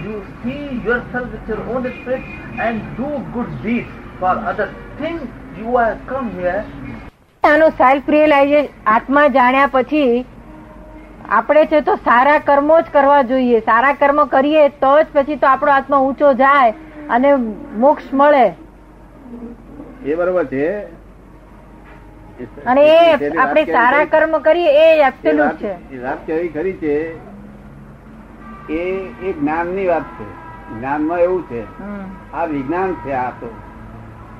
you 0.03 0.13
see 0.43 0.61
yourself 0.85 1.31
with 1.31 1.47
your 1.47 1.61
own 1.69 1.87
spirit 1.91 2.23
and 2.59 2.81
do 2.97 3.09
good 3.33 3.51
deeds 3.63 3.89
for 4.19 4.33
others. 4.51 4.71
Think 4.97 5.21
you 5.57 5.77
have 5.77 5.99
come 6.07 6.31
here 6.33 6.59
આનો 7.43 7.67
સેલ્ફ 7.77 8.09
રિયલાઇઝેશન 8.09 8.67
આત્મા 8.87 9.27
જાણ્યા 9.29 9.69
પછી 9.69 10.25
આપણે 11.31 11.63
છે 11.67 11.81
તો 11.81 11.95
સારા 12.05 12.39
કર્મો 12.41 12.77
જ 12.79 12.95
કરવા 12.95 13.21
જોઈએ 13.25 13.61
સારા 13.69 13.93
કર્મ 13.95 14.23
કરીએ 14.29 14.65
તો 14.81 14.91
જ 14.99 15.07
પછી 15.15 15.37
તો 15.37 15.47
આપણો 15.47 15.73
આત્મા 15.75 16.01
ઊંચો 16.07 16.33
જાય 16.35 16.73
અને 17.09 17.29
મોક્ષ 17.85 18.11
મળે 18.13 18.43
એ 20.05 20.15
બરોબર 20.15 20.45
છે 20.47 20.65
અને 22.65 22.81
એ 22.81 23.31
આપણે 23.37 23.63
સારા 23.65 24.03
છે? 24.05 24.09
કર્મ 24.09 24.33
કરીએ 24.41 24.71
એ 24.83 24.87
એબ્સોલ્યુટ 25.01 25.59
છે 25.59 25.99
વાત 25.99 26.25
કેવી 26.25 26.49
ખરી 26.49 26.77
છે 26.77 26.93
એ 28.69 28.81
એ 29.23 29.33
જ્ઞાનની 29.33 29.87
વાત 29.87 30.07
છે 30.17 30.27
જ્ઞાનમાં 30.71 31.19
એવું 31.19 31.43
છે 31.49 31.61
આ 32.33 32.45
વિજ્ઞાન 32.45 32.95
છે 33.03 33.13
આ 33.15 33.31
તો 33.39 33.49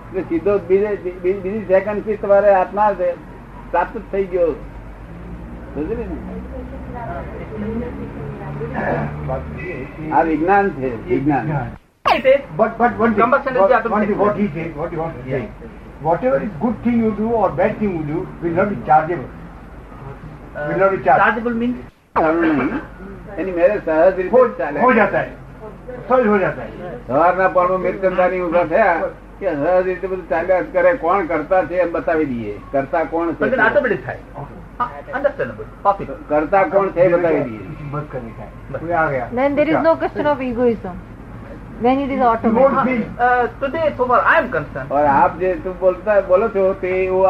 એટલે 0.08 0.24
સીધો 0.29 0.60
બીજે 0.70 0.91
બીજી 1.24 1.65
સેકન્ડથી 1.67 2.17
તમારે 2.17 2.55
આત્મા 2.55 2.89
પ્રાપ્ત 3.72 4.01
થઈ 4.12 4.25
ગયો 4.25 4.55
ને? 5.77 6.08
આ 10.12 10.24
વિજ્ઞાન 10.24 10.74
છે 10.75 10.89
વિજ્ઞાન. 11.08 11.48
But 12.58 12.77
but 12.77 12.98
one 12.98 13.13
thing, 13.15 13.31
one 13.31 14.05
thing. 14.05 14.17
what 14.17 14.36
he 14.36 14.48
said, 14.48 14.75
what 14.75 14.91
he 14.91 14.98
wants 14.98 15.17
to 15.17 15.24
say, 15.24 15.29
Yeah. 15.29 15.80
whatever 16.01 16.38
is 16.38 16.50
good 16.60 16.84
thing 16.84 17.00
you 17.00 17.15
do 17.15 17.31
or 17.31 17.51
bad 17.51 17.79
thing 17.79 17.98
you 17.98 18.05
do 18.05 18.27
will 18.41 18.51
not 18.51 18.70
be 18.70 18.75
chargeable. 18.86 19.29
Uh, 20.55 20.67
will 20.67 20.77
not 20.77 20.91
be 20.91 21.03
chargeable. 21.03 21.51
ચાલે 30.24 30.98
કોણ 30.98 31.27
કરતા 31.27 31.63
છે 31.63 31.75
એમ 31.75 31.91
બતાવી 31.91 32.25
દઈએ 32.25 32.60
કરતા 32.72 33.03
કોણ 33.03 33.36
થાય 33.36 33.50
કરતા 36.29 36.65
કોણ 36.65 36.89
છે 36.89 37.10
બતાવી 37.10 37.43
દઈએ 37.43 39.81
no 39.81 39.96
question 39.96 40.27
of 40.27 40.41
egoism 40.41 41.10
when 41.81 42.00
it 42.00 42.11
is 42.11 42.21
automatic. 42.21 42.85
Feel. 42.85 43.03
Uh, 43.19 43.47
today, 43.59 43.93
so 43.97 44.05
far 44.07 44.21
I 44.23 44.38
am 44.39 44.50
concerned, 44.51 44.91
और 44.91 45.05
आप 45.05 45.38
जो 45.39 45.53
तुम 45.63 45.73
बोलता 45.79 46.19
बोलो 46.27 46.47
छो 46.55 46.73
ते 46.81 46.91
वो 47.09 47.23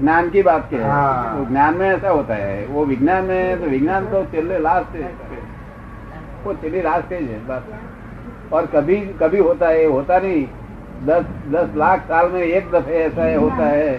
ज्ञान 0.00 0.30
की 0.30 0.42
बात 0.42 0.68
के 0.70 0.82
हाँ। 0.82 1.36
वो 1.36 1.44
ज्ञान 1.46 1.76
में 1.78 1.88
ऐसा 1.88 2.10
होता 2.10 2.34
है 2.34 2.66
वो 2.66 2.84
विज्ञान 2.86 3.24
में 3.24 3.60
तो 3.60 3.70
विज्ञान 3.70 4.06
तो 4.12 4.24
चले 4.32 4.58
लास्ट 4.58 4.90
वो 6.44 6.54
चली 6.62 6.82
लास्ट 6.82 7.04
स्टेज 7.06 7.30
है 7.30 7.38
बस। 7.46 8.52
और 8.52 8.66
कभी 8.74 8.96
कभी 9.22 9.38
होता 9.38 9.68
है 9.68 9.84
होता 9.86 10.18
नहीं। 10.18 10.46
दस 11.06 11.24
दस 11.54 11.74
लाख 11.76 12.04
साल 12.08 12.30
में 12.32 12.42
एक 12.42 12.70
दफे 12.70 12.98
ऐसा 13.04 13.22
है 13.22 13.36
होता 13.36 13.64
है 13.66 13.92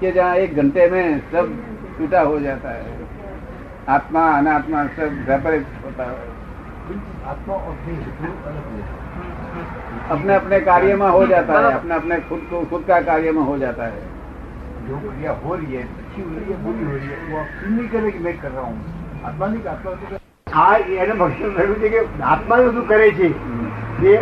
कि 0.00 0.12
जहाँ 0.12 0.36
एक 0.36 0.56
घंटे 0.56 0.88
में 0.90 1.20
सब 1.32 1.52
छूटा 1.98 2.20
हो 2.22 2.38
जाता 2.40 2.70
है। 2.70 2.98
आत्मा 3.88 4.24
अनात्मा 4.38 4.84
सब 4.96 5.22
सेपरेट 5.28 5.66
होता 5.84 6.04
है। 6.04 6.16
आत्मा 7.30 7.54
और 7.54 7.60
हो। 7.60 9.39
अपने 10.09 10.33
अपने 10.35 10.59
कार्य 10.61 10.95
में 10.95 11.07
हो 11.09 11.25
जाता 11.27 11.59
है 11.59 11.71
अपने 11.73 11.95
अपने 11.95 12.19
खुद 12.29 12.41
को 12.49 12.63
खुद 12.71 12.83
का 12.87 12.99
कार्य 13.03 13.31
में 13.31 13.41
हो 13.43 13.57
जाता 13.57 13.85
है 13.85 14.03
जो 14.87 14.97
क्रिया 14.99 15.31
हो 15.45 15.55
रही 15.55 15.75
है 15.75 15.83
अच्छी 15.83 16.21
हो 16.21 16.29
रही 16.31 16.51
है 16.51 16.57
बुरी 16.63 16.85
हो 16.85 16.95
रही 16.95 17.07
है 17.07 17.17
वो 17.29 17.39
आप 17.39 17.47
फील 17.59 17.71
नहीं 17.71 17.89
करे 17.89 18.11
कि 18.11 18.19
मैं 18.19 18.37
कर 18.39 18.51
रहा 18.51 18.65
हूँ 18.65 18.77
आत्मा 19.25 19.47
नहीं 19.47 19.63
आत्मा 19.67 19.91
तो 19.93 20.23
હા 20.47 20.65
એને 21.03 21.13
ભક્ષણ 21.19 21.53
થયું 21.55 21.75
છે 21.81 21.89
કે 21.93 22.01
આત્મા 22.31 22.57
શું 22.65 22.83
કરે 22.91 23.07
છે 23.17 23.27
એ 24.09 24.13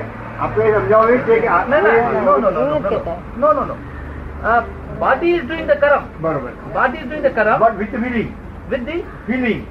આપણે 0.43 0.69
સમજાવવું 0.75 1.11
એ 1.15 1.17
છે 1.27 1.35
કે 1.41 1.47
no, 1.47 1.55
આત્મા 1.57 1.79
no, 1.79 1.91
no, 2.19 2.21
no, 2.27 2.37
no, 2.37 2.49
no, 2.49 2.61
એવું 2.61 2.77
જ 2.77 2.85
no, 2.85 2.89
કહેતા. 2.89 3.15
no, 3.43 3.49
no, 3.57 3.63
no. 3.65 3.75
Uh, 4.43 4.61
body 4.99 5.29
is 5.33 5.43
doing 5.49 5.67
the 5.67 5.75
karam. 5.75 6.03
બરોબર 6.23 6.53
Body 6.73 6.97
is 6.97 7.07
doing 7.11 7.23
the 7.23 7.33
karam 7.37 7.59
but 7.63 7.77
with 7.81 7.95
feeling 8.03 8.31
with 8.71 8.83
the 8.89 8.97
feeling 9.27 9.61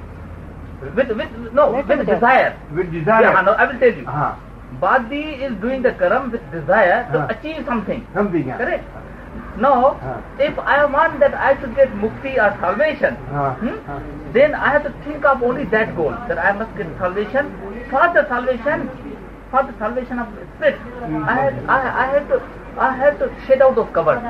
with 0.97 1.11
with 1.19 1.35
no 1.53 1.65
Let 1.67 1.77
with 1.81 1.91
him 1.91 2.01
tell. 2.01 2.15
desire. 2.15 2.53
With 2.71 2.87
Yeah, 2.87 2.93
desire 2.93 3.45
no, 3.49 3.55
I 3.55 3.67
will 3.71 3.81
tell 3.83 3.95
you. 3.95 4.07
હા 4.13 4.31
Badi 4.80 5.24
is 5.48 5.54
doing 5.56 5.82
the 5.82 5.94
karam 5.94 6.32
with 6.32 6.52
desire 6.52 7.10
to 7.12 7.28
achieve 7.30 7.66
something. 7.66 8.06
Something, 8.14 8.48
yeah. 8.48 8.58
Correct? 8.58 8.86
Now, 9.58 9.98
if 10.40 10.58
I 10.60 10.86
want 10.86 11.20
that 11.20 11.34
I 11.34 11.60
should 11.60 11.76
get 11.76 11.90
mukti 11.94 12.38
or 12.38 12.56
salvation. 12.62 13.16
Hmm, 13.16 14.34
then 14.34 14.54
I 14.54 14.70
have 14.70 14.84
to 14.84 14.92
think 15.04 15.26
of 15.26 15.42
only 15.42 15.66
that 15.66 15.96
goal, 15.96 16.12
that 16.28 16.38
I 16.38 16.52
must 16.52 16.76
get 16.78 16.88
salvation. 16.98 17.50
For 17.90 18.12
the 18.14 18.28
salvation, 18.28 18.90
for 19.50 19.64
the 19.64 19.74
salvation 19.80 20.20
of 20.20 20.28
spirit. 20.58 20.80
I, 21.02 21.36
had, 21.36 21.66
I, 21.66 22.18
I 22.18 22.20
to 22.28 22.42
I 22.78 22.96
have 22.96 23.18
to 23.20 23.34
shed 23.48 23.62
out 23.62 23.76
those 23.76 23.90
covers. 23.94 24.22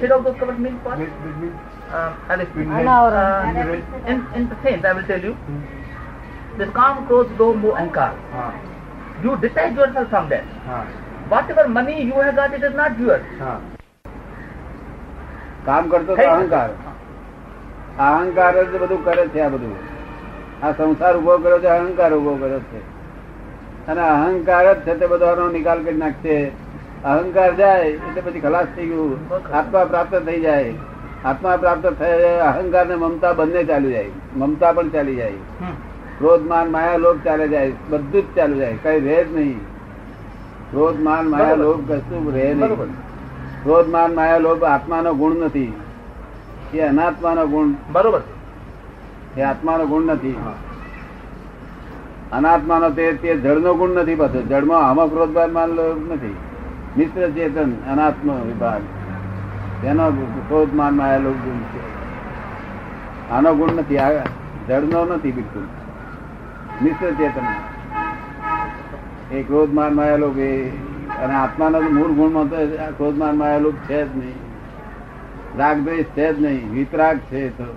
Shed 0.00 0.12
out 0.12 0.24
those 0.24 0.38
covers 0.38 0.58
means 0.58 0.82
what? 0.84 0.98
Uh, 0.98 2.14
I'll. 2.28 2.40
Um, 2.40 3.56
uh, 3.56 4.06
in, 4.06 4.26
in 4.34 4.48
the 4.48 4.56
sense, 4.62 4.84
I 4.84 4.92
will 4.92 5.02
tell 5.02 5.22
you. 5.22 5.36
this 6.56 6.68
The 6.68 6.72
calm 6.72 7.06
go 7.08 7.24
though 7.24 7.54
more 7.54 7.76
ankar. 7.76 8.16
Ah. 8.32 8.69
You 9.24 9.36
detach 9.36 9.74
yourself 9.76 10.08
from 10.08 10.28
that. 10.28 10.44
હા 10.66 10.84
Whatever 11.28 11.68
money 11.68 11.96
you 12.02 12.14
have 12.14 12.36
got, 12.36 12.54
it 12.58 12.62
is 12.68 12.74
not 12.74 12.98
yours. 12.98 13.24
હા 13.40 13.60
કામ 15.66 15.88
કરતો 15.88 16.16
તો 16.16 16.28
અહંકાર 16.36 16.68
અહંકાર 17.98 18.52
જ 18.64 18.78
બધું 18.82 19.04
કરે 19.04 19.26
છે 19.28 19.40
આ 19.40 19.48
બધું। 19.48 19.74
આ 20.62 20.72
સંસાર 20.72 21.16
ઊભો 21.16 21.36
કર્યો 21.38 21.58
છે 21.58 21.66
અહંકાર 21.66 22.12
ઊભો 22.12 22.34
કર્યો 22.34 22.60
છે. 22.70 22.80
અને 23.88 24.00
અહંકાર 24.00 24.64
જ 24.74 24.78
છે 24.84 24.94
તે 24.94 25.06
બધાનો 25.06 25.48
નિકાલ 25.48 25.84
કરી 25.84 25.96
નાખશે. 25.96 26.52
અહંકાર 27.04 27.50
જાય 27.54 27.84
એટલે 27.84 28.20
પછી 28.20 28.40
ખલાસ 28.40 28.66
થઈ 28.76 28.86
ગયું. 28.86 29.18
આત્મા 29.52 29.84
પ્રાપ્ત 29.84 30.14
થઈ 30.26 30.40
જાય. 30.40 30.72
આત્મા 31.24 31.56
પ્રાપ્ત 31.56 31.86
થયે 31.98 32.40
અહંકાર 32.40 32.86
ને 32.86 32.96
મમતા 32.96 33.32
બંને 33.32 33.64
ચાલી 33.64 33.92
જાય. 33.92 34.10
મમતા 34.36 34.72
પણ 34.72 34.88
ચાલી 34.88 35.16
જાય. 35.16 35.38
ક્રોધ 36.20 36.42
માન 36.42 36.70
માયા 36.70 36.96
લોભ 36.96 37.18
ચાલે 37.24 37.48
જાય 37.48 37.72
બધું 37.90 38.22
જ 38.22 38.36
ચાલુ 38.36 38.56
જાય 38.56 38.76
કઈ 38.82 39.00
રહે 39.00 39.24
જ 39.24 39.34
નહીં. 39.34 39.60
ક્રોધ 40.70 41.00
માન 41.00 41.28
માયા 41.28 41.54
લોક 41.54 41.76
લોભ 41.76 41.92
કશું 41.92 42.32
રહે 42.32 42.54
નહીં. 42.54 42.76
ક્રોધ 43.62 43.88
માન 43.88 44.14
માયા 44.14 44.38
લોભ 44.38 44.64
આત્માનો 44.64 45.14
ગુણ 45.14 45.36
નથી. 45.36 45.80
એ 46.74 46.80
અનાત્માનો 46.80 47.46
ગુણ. 47.46 47.68
બરોબર. 47.92 48.20
એ 49.36 49.40
આત્માનો 49.40 49.86
ગુણ 49.86 50.02
નથી. 50.02 50.36
અનાત્માનો 52.32 52.90
તે 52.90 53.12
તે 53.12 53.36
જળનો 53.36 53.74
ગુણ 53.74 53.90
નથી 53.90 54.14
પાછો 54.14 54.42
જળમાં 54.42 54.90
આમાં 54.90 55.08
ક્રોધ 55.08 55.52
માન 55.52 55.68
લોભ 55.68 56.12
નથી. 56.12 56.36
મિશ્ર 56.96 57.30
ચેતન 57.30 57.72
અનાત્મ 57.92 58.32
વિભાગ. 58.32 58.82
તેનો 59.82 60.10
ક્રોધ 60.48 60.74
માન 60.74 60.94
માયા 60.94 61.18
લોભ 61.18 61.34
ગુણ 61.34 61.56
છે. 61.56 61.80
આનો 63.30 63.54
ગુણ 63.54 63.70
નથી. 63.76 63.98
આ 63.98 64.10
જળનો 64.68 65.04
નથી 65.04 65.32
બિલકુલ. 65.32 65.79
મિશ્ર 66.80 67.10
ચેતન 67.18 67.48
એ 69.30 69.42
ક્રોધ 69.44 69.74
માન 69.78 69.94
માયેલો 69.94 70.30
કે 70.38 70.48
અને 71.18 71.34
આત્માનો 71.36 71.82
તો 71.84 71.90
મૂળ 71.96 72.14
ગુણમાં 72.20 72.52
તો 72.52 72.60
આ 72.80 72.88
ક્રોધ 72.98 73.20
માન 73.22 73.40
માયેલો 73.42 73.72
છે 73.86 74.00
જ 74.00 74.08
નહીં 74.14 74.38
રાગ 75.60 75.84
દ્વેષ 75.86 76.12
છે 76.16 76.26
જ 76.30 76.44
નહીં 76.46 76.74
વિતરાગ 76.74 77.22
છે 77.30 77.46
તો 77.60 77.68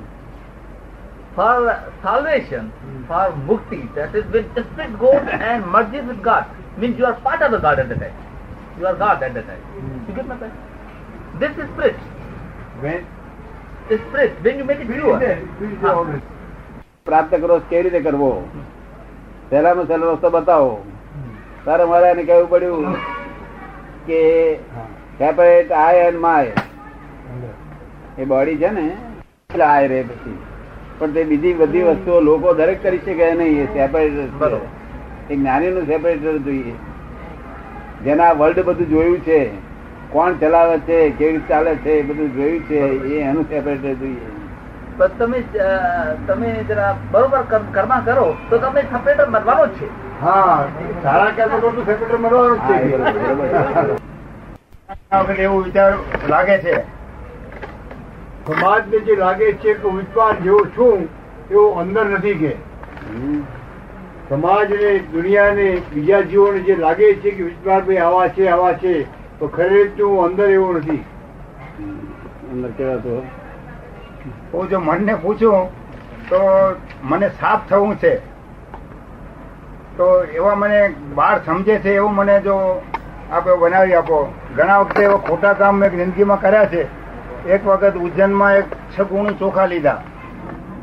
For 1.35 1.53
salvation, 2.03 2.65
for 3.07 3.21
mukti, 3.47 3.77
that 3.95 4.15
is 4.15 4.25
when 4.27 4.49
the 4.53 4.63
spirit 4.65 4.91
goes 4.99 5.29
and 5.45 5.63
merges 5.67 6.03
with 6.05 6.19
God, 6.21 6.43
means 6.77 6.99
you 6.99 7.07
are 7.07 7.15
part 7.21 7.41
of 7.41 7.49
the 7.51 7.59
God 7.59 7.79
at 7.79 7.89
the 7.89 7.95
time. 7.95 8.19
You 8.79 8.85
are 8.85 8.93
God 8.95 9.23
at 9.23 9.33
the 9.33 9.41
time. 9.41 9.63
You 10.07 10.13
get 10.13 10.27
my 10.27 10.35
point? 10.35 10.53
This 11.39 11.57
is 11.57 11.71
spirit. 11.71 11.97
When 12.81 13.01
The 13.89 13.97
spirit, 13.99 14.37
when 14.43 14.59
you 14.59 14.65
make 14.65 14.79
it 14.79 14.87
pure. 14.89 15.17
Spirit 15.17 15.83
Ah. 15.83 15.95
always. 15.95 16.21
પ્રાપ્ત 17.07 17.33
કરવો 17.35 17.57
છે 17.61 17.67
કેવી 17.71 17.83
રીતે 17.87 18.05
કરવો 18.05 18.29
સહેલામાં 19.49 19.87
સહેલો 19.87 20.13
રસ્તો 20.13 20.29
બતાવો. 20.35 20.73
તારે 21.65 21.83
મારે 21.91 22.07
એને 22.11 22.23
કહેવું 22.29 22.47
પડ્યું 22.53 22.95
કે 24.07 24.21
સેપરેટ 25.17 25.71
આય 25.81 26.07
એન્ડ 26.07 26.19
માય 26.19 26.55
એ 28.17 28.25
બોડી 28.31 28.57
છે 28.61 28.71
ને 28.77 28.85
એટલે 28.87 29.65
આય 29.65 29.87
રે 29.87 29.99
પછી. 30.03 30.37
પણ 30.97 31.13
તે 31.15 31.23
બીજી 31.29 31.53
બધી 31.59 31.85
વસ્તુઓ 31.89 32.19
લોકો 32.29 32.53
દરેક 32.53 32.81
કરી 32.83 33.03
શકે 33.05 33.27
નહીં 33.41 33.61
એ 33.63 33.67
સેપરેટર 33.75 34.27
બરોબર. 34.39 34.65
એક 35.29 35.37
જ્ઞાની 35.37 35.73
નું 35.75 35.85
સેપરેટર 35.91 36.35
જોઈએ. 36.47 36.75
જેના 38.05 38.33
વર્લ્ડ 38.33 38.65
બધું 38.69 38.89
જોયું 38.89 39.21
છે 39.23 39.39
કોણ 40.11 40.39
ચલાવે 40.41 40.77
છે 40.87 40.97
કેવી 41.17 41.33
રીતે 41.33 41.47
ચાલે 41.47 41.71
છે 41.83 41.99
એ 41.99 42.03
બધું 42.03 42.33
જોયું 42.37 42.63
છે 42.67 42.79
એ 43.11 43.21
એનું 43.29 43.45
સેપરેટર 43.49 43.95
જોઈએ. 44.01 44.32
તમે 44.97 45.43
તમે 46.27 46.63
જરા 46.67 46.95
બરોબર 47.11 47.43
કર્મા 47.73 48.01
કરો 48.05 48.35
તો 48.49 48.57
તમે 48.57 48.81
સપરેટર 48.81 49.29
મરવાનો 49.29 49.65
જ 49.65 49.69
છે. 49.69 49.87
હા 50.21 50.67
સારા 51.03 51.31
કર્મ 51.31 51.59
કરો 51.59 51.69
તો 51.69 51.83
સેક્રેટરી 51.85 52.17
મળવાનું 52.17 52.57
જ 52.57 52.71
છે. 55.27 55.43
એવું 55.43 55.63
વિચાર 55.63 55.93
લાગે 56.29 56.57
છે. 56.57 56.83
સમાજને 58.47 58.97
જે 58.99 59.15
લાગે 59.15 59.53
છે 59.53 59.73
કે 59.73 59.87
વિશ્વાસ 59.87 60.35
જેવો 60.43 60.65
છું 60.65 61.09
એવો 61.51 61.71
અંદર 61.71 62.05
નથી 62.09 62.37
કે. 62.37 62.55
હમ. 63.09 63.41
સમાજને 64.29 64.99
દુનિયાને 65.13 65.81
બીજા 65.93 66.21
જીવોને 66.21 66.59
જે 66.59 66.75
લાગે 66.75 67.15
છે 67.15 67.31
કે 67.31 67.43
વિશ્વાસભાઈ 67.43 67.97
આવા 67.97 68.27
છે 68.27 68.49
આવા 68.49 68.73
છે 68.73 69.07
તો 69.39 69.47
ખરેખર 69.47 70.03
હું 70.03 70.25
અંદર 70.25 70.49
એવો 70.49 70.73
નથી. 70.73 71.03
અંદર 72.51 72.69
કેવા 72.71 72.97
તો 72.97 73.23
હું 74.53 74.69
જો 74.69 74.79
મનને 74.79 75.15
પૂછું 75.15 75.69
તો 76.29 76.39
મને 77.03 77.29
સાફ 77.39 77.67
થવું 77.69 77.97
છે. 77.97 78.21
તો 79.97 80.05
એવા 80.37 80.55
મને 80.55 80.79
બાર 81.15 81.41
સમજે 81.45 81.79
છે 81.79 81.95
એવું 81.95 82.13
મને 82.15 82.41
જો 82.41 82.55
આપણે 83.31 83.57
બનાવી 83.61 83.95
આપો. 83.95 84.17
ઘણા 84.55 84.79
વખતે 84.81 85.03
એવા 85.03 85.17
ખોટા 85.27 85.53
કામ 85.53 85.75
મેં 85.77 85.91
જિંદગીમાં 85.91 86.39
કર્યા 86.39 86.65
છે. 86.65 86.87
એક 87.47 87.65
વખત 87.65 87.95
ઉજ્જૈનમાં 87.95 88.57
એક 88.57 88.67
છ 88.93 88.97
ગુણી 89.09 89.39
ચોખા 89.39 89.67
લીધા. 89.67 89.99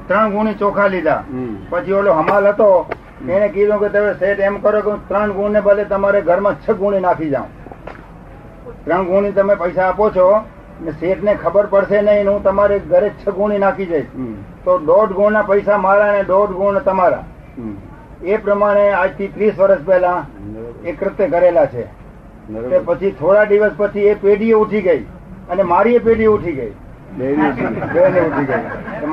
ત્રણ 0.09 0.31
ગુણી 0.31 0.55
ચોખા 0.55 0.89
લીધા. 0.89 1.23
પછી 1.71 1.93
ઓલો 1.93 2.13
હમાલ 2.13 2.47
હતો 2.47 2.87
એને 3.29 3.49
કીધું 3.49 3.81
કે 3.81 3.89
તમે 3.89 4.15
સેટ 4.21 4.41
એમ 4.41 4.61
કરો 4.63 4.81
કે 4.83 4.93
ત્રણ 5.09 5.33
ગુણ 5.33 5.53
ને 5.53 5.61
બદલે 5.61 5.85
તમારે 5.85 6.21
ઘરમાં 6.23 6.57
છ 6.65 6.71
ગુણી 6.81 7.01
નાખી 7.01 7.31
જાઉં. 7.31 7.51
ત્રણ 8.85 9.05
ગુણી 9.05 9.33
તમે 9.33 9.57
પૈસા 9.57 9.89
આપો 9.89 10.11
છો 10.11 10.27
શેઠ 11.01 11.23
ને 11.29 11.33
ખબર 11.43 11.67
પડશે 11.73 12.03
નહીં 12.09 12.29
હું 12.33 12.43
તમારે 12.43 12.77
ઘરે 12.91 13.09
છ 13.21 13.25
ગુણી 13.39 13.63
નાખી 13.65 13.89
જઈશ. 13.93 14.11
તો 14.65 14.73
દોઢ 14.91 15.13
ગુણ 15.19 15.33
ના 15.39 15.47
પૈસા 15.49 15.79
મારા 15.87 16.11
ને 16.17 16.23
દોઢ 16.33 16.53
ગુણ 16.59 16.83
તમારા. 16.91 17.25
એ 18.33 18.39
પ્રમાણે 18.45 18.85
આજથી 18.99 19.33
ત્રીસ 19.35 19.55
વર્ષ 19.63 19.83
પહેલા 19.89 20.19
એ 20.85 20.93
કૃત્ય 21.01 21.27
કરેલા 21.35 21.67
છે. 21.75 21.85
તે 22.71 22.79
પછી 22.87 23.17
થોડા 23.19 23.49
દિવસ 23.51 23.75
પછી 23.81 24.07
એ 24.13 24.15
પેઢી 24.23 24.55
ઉઠી 24.61 24.83
ગઈ 24.87 25.03
અને 25.51 25.63
મારી 25.73 25.97
એ 25.99 26.01
પેઢી 26.07 26.31
ઉઠી 26.37 26.55
ગઈ. 26.61 26.73
ઉઠી. 27.49 27.73
બેને 27.95 28.21
ઉઠી 28.29 28.47
ગઈ. 28.53 28.63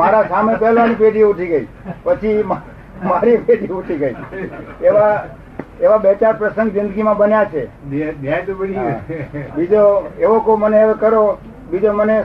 મારા 0.02 0.24
સામે 0.30 0.54
પહેલાની 0.64 1.02
પેઢી 1.04 1.28
ઉઠી 1.32 1.50
ગઈ. 1.52 1.68
પછી 2.06 2.38
મારી 3.10 3.38
પેઢી 3.50 3.76
ઉઠી 3.82 4.00
ગઈ. 4.00 4.16
એવા 4.92 5.12
એવા 5.82 6.00
બે 6.04 6.16
ચાર 6.24 6.34
પ્રસંગ 6.38 6.70
જિંદગીમાં 6.76 7.18
બન્યા 7.18 7.46
છે. 7.52 7.64
બીજો 9.56 9.84
એવો 10.20 10.40
કોઈ 10.42 10.60
મને 10.64 10.84
હવે 10.84 10.96
કરો 11.04 11.22
બીજો 11.72 11.94
મને 11.94 12.24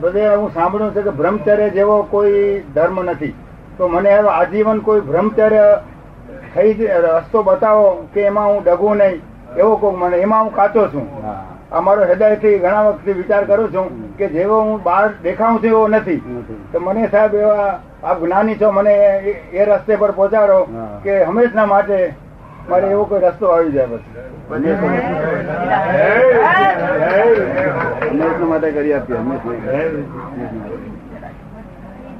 બધે 0.00 0.34
હું 0.34 0.54
સાંભળ્યું 0.54 0.94
છે 0.94 1.02
કે 1.02 1.10
બ્રહ્મચર્ય 1.10 1.70
જેવો 1.70 2.02
કોઈ 2.02 2.60
ધર્મ 2.74 3.02
નથી. 3.02 3.34
તો 3.78 3.88
મને 3.88 4.18
હવે 4.18 4.28
આજીવન 4.28 4.78
કોઈ 4.78 5.00
બ્રહ્મચર્ય 5.00 5.80
થઈ 6.54 6.72
રસ્તો 6.86 7.42
બતાવો 7.42 8.08
કે 8.14 8.20
એમાં 8.20 8.46
હું 8.48 8.64
ડગું 8.64 8.96
નહીં 8.96 9.20
એવો 9.56 9.76
કોઈ 9.76 9.96
મને 9.96 10.16
એમાં 10.16 10.42
હું 10.44 10.54
કાચો 10.54 10.86
છું. 10.86 11.24
અમારો 11.70 12.04
હૃદયથી 12.04 12.58
ઘણા 12.58 12.82
વખતથી 12.82 13.12
વિચાર 13.12 13.44
કરું 13.44 13.74
છું 13.74 14.16
કે 14.16 14.26
જેવો 14.26 14.60
હું 14.60 14.82
બહાર 14.82 15.10
દેખાઉં 15.22 15.58
છું 15.58 15.66
એવો 15.66 15.88
નથી. 15.88 16.16
તો 16.72 16.80
મને 16.80 17.08
સાહેબ 17.08 17.34
એવા 17.34 17.80
આપ 18.04 18.24
જ્ઞાની 18.24 18.54
છો 18.54 18.70
મને 18.70 18.94
એ- 18.94 19.56
એ 19.56 19.64
રસ્તે 19.64 19.96
પર 19.96 20.10
પહોંચાડો 20.10 20.64
કે 21.04 21.24
હંમેશના 21.24 21.66
માટે 21.66 22.12
મારે 22.68 22.86
એવો 22.90 23.04
કોઈ 23.06 23.20
રસ્તો 23.20 23.44
આવી 23.52 23.72
જાય 23.72 23.98
પછી 24.48 24.74
હંમેશના 28.02 28.48
માટે 28.48 28.72
કરી 28.72 28.94
આપીએ. 28.94 29.18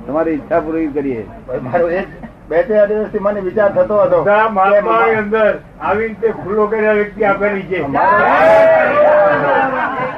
તમારી 0.07 0.35
ઈચ્છા 0.35 0.61
પૂરી 0.61 0.89
કરીએ. 0.89 1.23
મારો 1.63 1.87
એ 1.91 2.01
બે 2.49 2.57
ચાર 2.69 2.89
દિવસથી 2.89 3.21
મને 3.21 3.41
વિચાર 3.41 3.71
થતો 3.73 3.97
હતો 4.01 4.19
મારી 4.51 5.17
અંદર 5.19 5.53
આવી 5.83 6.09
રીતે 6.09 6.29
ખુલ્લો 6.33 6.67
કર્યા 6.67 6.95
વ્યક્તિ 6.95 7.25
આપેલી 7.25 7.67
છે. 7.71 7.79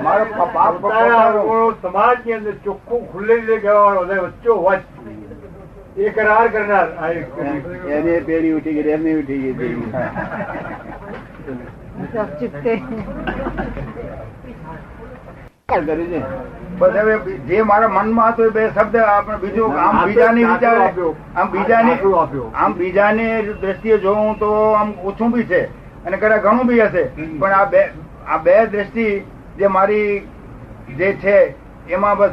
મારો. 0.02 1.74
સમાજની 1.82 2.34
અંદર 2.34 2.54
ચોખ્ખું 2.64 3.02
ખુલ્લે 3.12 3.34
રીતે 3.34 3.56
કહેવાનો 3.60 4.00
વચ્ચો 4.24 4.52
વચ 4.60 4.82
એ 5.96 6.10
કરાર 6.12 6.48
કરનાર 6.50 6.88
એને 7.90 8.14
પેઢી 8.22 8.54
ઉઠી 8.54 8.74
ગઈ 8.76 8.92
એમની 8.92 9.16
ઉઠી 9.16 9.54
ગઈ 9.54 9.74
જે 17.46 17.62
મારા 17.62 17.88
મનમાં 17.90 18.32
હતો 18.32 18.44
એ 18.44 18.50
બે 18.50 18.62
શબ્દ 18.68 18.96
આપણે 19.04 19.36
બીજું 19.38 19.76
આમ 19.78 19.96
બીજાની 20.04 20.44
વિચાર 20.44 20.78
આમ 21.34 21.50
બીજાની 21.50 21.92
આટલું 21.92 22.14
આપ્યો. 22.16 22.50
આમ 22.54 22.74
બીજાની 22.74 23.30
દ્રષ્ટિએ 23.54 23.98
જોઉં 23.98 24.38
તો 24.38 24.50
આમ 24.74 24.92
ઓછું 25.04 25.32
બી 25.32 25.46
છે 25.46 25.60
અને 26.04 26.16
કદાચ 26.16 26.42
ઘણું 26.42 26.66
બી 26.66 26.80
હશે 26.82 27.04
પણ 27.14 27.52
આ 27.52 27.66
બે 27.66 27.82
આ 28.28 28.38
બે 28.40 28.56
દ્રષ્ટિ 28.68 29.06
જે 29.58 29.68
મારી 29.68 30.22
જે 30.96 31.12
છે 31.18 31.36
એમાં 31.88 32.18
બસ 32.18 32.32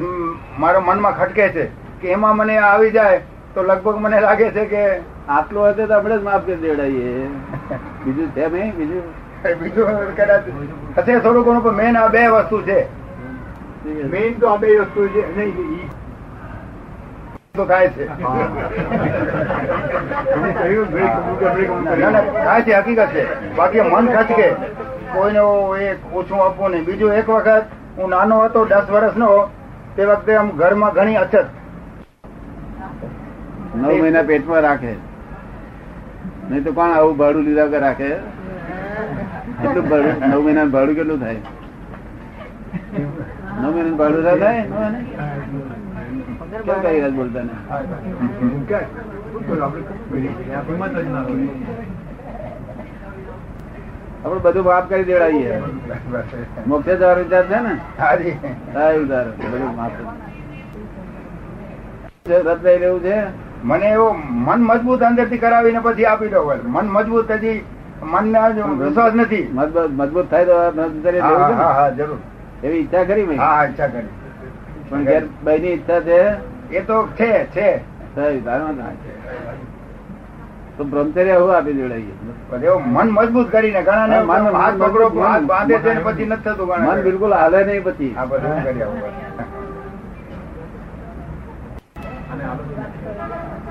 મારા 0.57 0.81
મનમાં 0.83 1.15
ખટકે 1.15 1.49
છે 1.51 1.69
કે 2.01 2.11
એમાં 2.11 2.37
મને 2.37 2.57
આવી 2.61 2.91
જાય 2.91 3.21
તો 3.55 3.63
લગભગ 3.63 3.97
મને 4.01 4.19
લાગે 4.21 4.47
છે 4.51 4.65
કે 4.65 4.83
આટલું 5.29 5.67
હશે 5.69 5.85
તો 5.85 5.93
આપણે 5.93 6.17
જ 6.17 6.21
માફ 6.23 6.45
કરી 6.45 6.55
દેવડાવીએ 6.55 7.27
બીજું 8.05 8.29
છે 8.35 8.47
નહીં? 8.53 8.71
બીજું? 8.77 9.03
બીજું 9.59 10.15
કદાચ 10.15 10.43
હશે 10.97 11.19
થોડું 11.19 11.43
ઘણું 11.45 11.63
પણ 11.63 11.75
મેન 11.81 11.97
આ 11.97 12.07
બે 12.07 12.27
વસ્તુ 12.27 12.61
છે. 12.61 12.79
મેઇન 14.11 14.39
તો 14.39 14.45
આ 14.47 14.57
બે 14.57 14.67
વસ્તુ 14.79 15.07
છે. 15.07 15.21
નહીં 15.37 15.89
તો 17.55 17.65
થાય 17.65 17.87
છે. 17.87 18.03
એને 20.33 20.49
કહ્યું 20.59 20.87
બ્રેક 20.91 21.11
મૂકે, 21.25 21.47
બ્રેક 21.55 21.69
મૂકે. 21.69 21.95
ના, 21.95 22.09
ના, 22.09 22.21
થાય 22.43 22.61
છે 22.61 22.73
હકીકત 22.73 23.09
છે. 23.15 23.23
બાકી 23.55 23.81
મન 23.81 24.05
ખચકે 24.15 24.47
કોઈને 25.13 25.41
એ 25.85 25.95
ઓછું 26.13 26.45
આપવું 26.45 26.69
નહીં. 26.71 26.85
બીજું 26.85 27.13
એક 27.13 27.29
વખત 27.29 27.63
હું 27.97 28.09
નાનો 28.09 28.35
હતો 28.43 28.65
દસ 28.65 28.89
વર્ષનો 28.89 29.29
તે 29.95 30.05
વખતે 30.05 30.35
આમ 30.35 30.49
ઘરમાં 30.49 30.91
ઘણી 30.93 31.15
અછત. 31.15 31.45
નવ 33.73 33.91
મહિના 34.01 34.23
પેટમાં 34.23 34.63
રાખે 34.65 34.91
નહીં 36.49 36.63
તો 36.65 36.71
કોણ 36.73 36.91
આવું 36.93 37.15
ભાડું 37.17 37.45
લીધા 37.47 37.67
વગર 37.67 37.81
રાખે 37.81 38.09
એટલું 39.63 39.85
ભાડું 39.89 40.15
નવ 40.29 40.39
મહિના 40.45 40.67
ભાડું 40.75 40.95
કેટલું 40.95 41.19
થાય 41.19 41.41
નવ 43.59 43.71
મહિના 43.75 43.97
ભાડું 43.99 44.23
થાય 46.83 47.09
બોલતા 47.11 47.43
ને 47.43 47.53
મૂકે. 48.43 48.79
શું 49.31 49.43
કરું? 49.45 49.61
આપણે 49.61 49.81
શું 49.83 49.97
કરીએ 50.09 50.31
છીએ? 50.35 50.55
આ 50.55 50.63
હિંમત 50.67 50.95
જ 50.95 51.05
ના 51.07 51.23
હોય. 51.23 51.47
આપણે 54.23 54.39
બધું 54.45 54.65
માફ 54.67 54.85
કરી 54.89 55.07
દેવડાવીએ 55.07 55.53
મુખ્ય 56.67 56.93
જવાનો 56.95 57.21
વિચાર 57.21 57.45
છે 57.49 57.57
ને 57.61 57.73
હાજી 57.97 58.35
હા 58.73 58.91
બધું 58.99 59.73
માફ. 59.75 59.97
રથ 62.25 62.61
લઈ 62.65 62.79
લેવું 62.79 63.01
છે 63.01 63.17
મને 63.63 63.87
એવો 63.87 64.07
મન 64.45 64.59
મજબૂત 64.61 65.01
અંદરથી 65.01 65.37
કરાવીને 65.37 65.79
પછી 65.79 66.05
આપી 66.05 66.27
દો 66.27 66.41
મન 66.65 66.85
મજબૂત 66.87 67.31
હજી 67.31 67.61
હજુ 68.47 68.63
વિશ્વાસ 68.79 69.13
નથી. 69.13 69.49
મજબૂત 69.53 69.91
મજબૂત 69.91 70.29
થાય 70.29 70.45
તો 70.45 70.55
જરૂર. 71.91 72.17
એવી 72.63 72.77
ઈચ્છા 72.77 73.03
કરી 73.03 73.37
હા 73.37 73.45
હા 73.47 73.65
ઈચ્છા 73.65 73.87
કરી. 73.87 74.11
પણ 74.89 75.03
ઘેરની 75.03 75.67
ઈચ્છા 75.67 75.99
છે? 75.99 76.19
એ 76.71 76.81
તો 76.81 77.07
છે 77.15 77.45
છે. 77.45 77.69
તો 80.77 80.83
બ્રહ્મચર્ય 80.83 81.35
હું 81.35 81.55
આપી 81.55 81.73
પણ 82.49 82.61
મન 82.87 83.07
મજબૂત 83.09 83.51
કરીને 83.51 83.81
ઘણા 83.81 84.07
ને 84.07 84.19
મન- 84.21 84.53
હાથ 84.53 84.77
પકડો 84.77 85.09
હાથ 85.21 85.41
બાંધે 85.43 85.77
છે 85.77 86.03
પછી 86.03 86.25
નથી 86.25 86.43
થતું 86.43 86.67
મન 86.67 87.01
બિલકુલ 87.01 87.33
હાલે 87.33 87.63
નહીં 87.63 87.83
પછી. 87.83 88.15
આ 88.17 88.25
બધું 88.25 88.63
કરી 88.63 88.81
આવું 88.81 89.01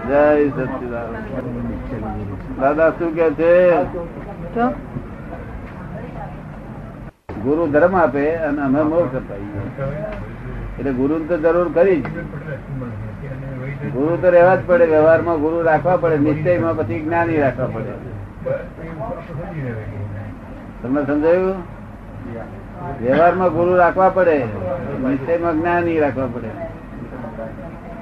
જય 0.08 0.48
સચિદાન 0.48 1.12
દાદા 2.60 2.90
શું 2.90 3.14
કે 3.14 3.30
છે? 3.30 3.76
ગુરુ 7.42 7.66
ધર્મ 7.66 7.96
આપે 7.96 8.34
અને 8.34 8.62
અમે 8.62 8.82
મોક્ષ 8.82 9.16
અપાઈએ. 9.16 9.60
એટલે 10.78 10.92
ગુરુ 10.92 11.18
તો 11.18 11.36
જરૂર 11.36 11.72
કરી 11.72 12.00
જ. 12.00 12.06
ગુરુ 13.92 14.18
તો 14.22 14.30
રહેવા 14.30 14.56
જ 14.56 14.58
પડે 14.66 14.86
વ્યવહારમાં 14.86 15.40
ગુરુ 15.40 15.62
રાખવા 15.62 15.96
પડે 15.96 16.18
નિશ્ચયમાં 16.18 16.76
પછી 16.76 17.00
જ્ઞાની 17.00 17.36
રાખવા 17.36 17.66
પડે. 17.66 17.92
તમને 20.82 21.06
સમજાયું? 21.06 21.54
વ્યવહારમાં 23.02 23.48
ગુરુ 23.48 23.76
રાખવા 23.76 24.10
પડે 24.10 24.38
નિશ્ચયમાં 25.08 25.60
જ્ઞાની 25.60 26.00
રાખવા 26.00 26.26
પડે. 26.26 26.50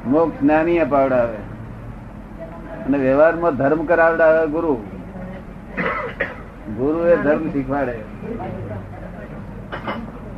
મોક્ષ 0.07 0.41
જ્ઞાની 0.43 0.79
અપાવડાવે 0.79 1.50
અને 2.87 2.97
વ્યવહારમાં 3.05 3.55
ધર્મ 3.61 3.83
કરાવડાવે 3.91 4.43
ગુરુ. 4.55 4.73
ગુરુ 6.79 7.01
એ 7.13 7.17
ધર્મ 7.25 7.45
શીખવાડે. 7.55 7.95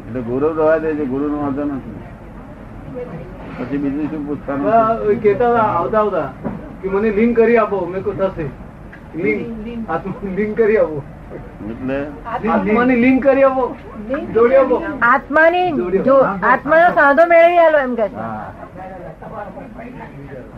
એટલે 0.06 0.20
ગુરુ 0.30 0.46
રહેવા 0.56 0.78
દે 0.84 0.90
છે 0.98 1.04
ગુરુ 1.12 1.26
નો 1.32 1.36
વાંધો 1.44 1.62
નથી. 1.64 1.98
પછી 3.56 3.78
બીજું 3.82 4.06
શું 4.10 4.22
પૂછવાનું 4.26 4.66
હતા 5.34 5.64
આવતા 5.68 6.00
આવતા 6.02 6.28
કે 6.82 6.86
મને 6.92 7.08
લિંક 7.18 7.32
કરી 7.40 7.58
આપો. 7.62 7.78
મેં 7.92 8.00
કહ્યું 8.04 8.18
થશે. 8.34 8.46
લિંક 10.38 10.52
કરી 10.60 10.78
આપો. 10.84 10.98
આત્માની 12.54 12.98
લિંક 13.04 13.18
કરી 13.26 13.44
આપો. 13.50 13.64
જોડી 14.34 14.58
આપો. 14.62 14.76
આત્માની 15.10 15.68
જો 16.08 16.16
આત્માનો 16.52 16.88
સાંધો 16.98 17.24
મેળવી 17.34 17.62
આલો 17.66 17.78
એમ 17.86 17.94
કે 18.00 18.06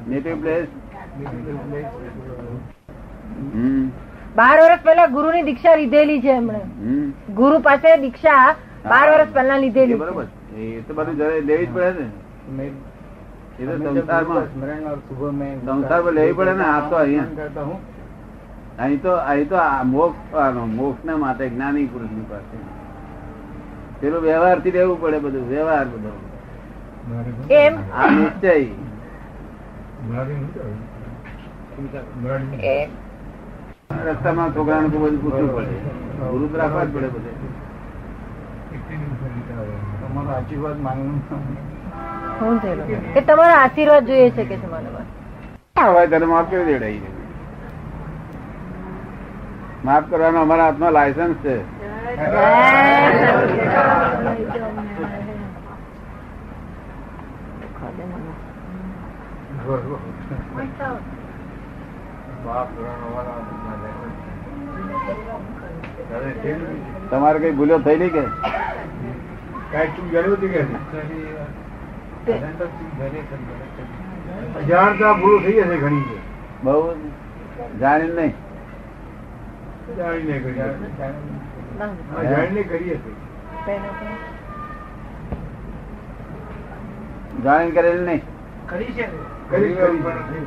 નેટિવ 0.09 0.37
પ્લેસ 0.41 0.67
બાર 4.39 4.57
વર્ષ 4.61 4.81
પહેલા 4.87 5.09
ગુરુની 5.17 5.43
દીક્ષા 5.49 5.75
લીધેલી 5.81 6.21
છે 6.25 6.33
એમણે. 6.37 6.61
ગુરુ 7.35 7.57
પાસે 7.67 7.89
દીક્ષા 8.05 8.47
બાર 8.93 9.07
વર્ષ 9.11 9.31
પહેલા 9.37 9.59
લીધેલી 9.65 9.99
બરોબર. 10.01 10.27
એ 10.57 10.81
તો 10.89 10.93
બધું 10.95 11.15
જરા 11.17 11.41
લેવી 11.51 11.67
જ 11.67 11.69
પડે 11.75 11.91
ને. 11.99 12.67
એ 13.61 13.63
તો 13.67 13.75
સંસારમાં. 13.83 14.45
સંસારમાં 15.67 16.15
લેવી 16.19 16.37
પડે 16.39 16.55
ને 16.61 16.65
આ 16.69 16.81
તો 16.91 16.97
અહીંયા. 16.97 17.67
અહીં 18.79 19.01
તો 19.03 19.13
અહીં 19.33 19.49
તો 19.53 19.57
મોક્ષ 19.85 20.21
મોક્ષ 20.79 21.05
ના 21.11 21.19
માટે 21.25 21.45
જ્ઞાની 21.49 21.87
પુરુષની 21.93 22.27
પાસે. 22.31 22.57
પેલું 24.01 24.21
વ્યવહારથી 24.23 24.75
રહેવું 24.79 24.99
પડે 25.05 25.19
બધું 25.27 25.45
વ્યવહાર 25.53 25.87
બધો. 25.93 26.13
એમ? 27.61 27.75
આ 28.01 28.09
નિશ્ચય 28.17 28.55
રસ્તામાં 34.07 34.51
છોકરાને 34.55 34.89
તો 34.93 34.99
બધું 34.99 35.17
પૂછવું 35.23 35.49
પડે. 35.55 35.77
ગુરુ 36.31 36.47
તો 36.49 36.57
રાખવા 36.59 36.85
જ 36.85 36.87
પડે 36.95 37.09
બધે. 37.15 37.33
તમારો 40.01 40.31
આશીર્વાદ 40.37 40.79
માંગવું 40.87 41.19
તમારો 43.23 43.55
આશીર્વાદ 43.55 44.05
જોઈએ 44.07 44.29
છે 44.31 44.45
કે 44.45 44.57
છે 44.61 44.67
હવે 45.83 46.03
તને 46.09 46.27
માફ 46.33 46.49
કરી 46.51 46.67
દેવડાવી 46.69 47.13
માફ 49.85 50.07
કરવાનો 50.11 50.39
અમારા 50.43 50.67
હાથમાં 50.67 50.93
લાયસન્સ 50.93 51.39
છે. 51.43 51.57
તમારે 67.11 67.39
કઈ 67.39 67.53
ભૂલો 67.53 67.77
થઈ 67.79 67.97
હતી 67.97 68.11
કે? 68.11 68.23
અજાણતા 74.59 75.13
ભૂલો 75.15 75.39
થઈ 75.39 75.57
જશે 75.59 75.77
ઘણી 75.77 76.05
છે. 76.05 76.19
બહુ 76.65 76.75
જાણીને 77.81 78.15
નહીં? 78.15 78.35
જાણીને. 79.97 80.37
જાણીને 82.25 82.63
જાણીને 87.45 87.75
કરેલી 87.75 88.05
નહીં? 88.05 88.23
કરી 88.71 88.93
કરી 89.71 90.45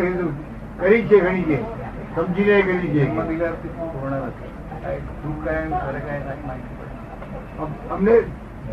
કીધું? 0.00 0.50
કરી 0.80 1.02
છે 1.02 1.20
ઘણી 1.20 1.42
છે 1.42 1.62
સમજીને 2.14 2.62
કરી 2.62 2.78
છે 2.78 3.04
અમ- 7.60 7.90
અમને 7.90 8.20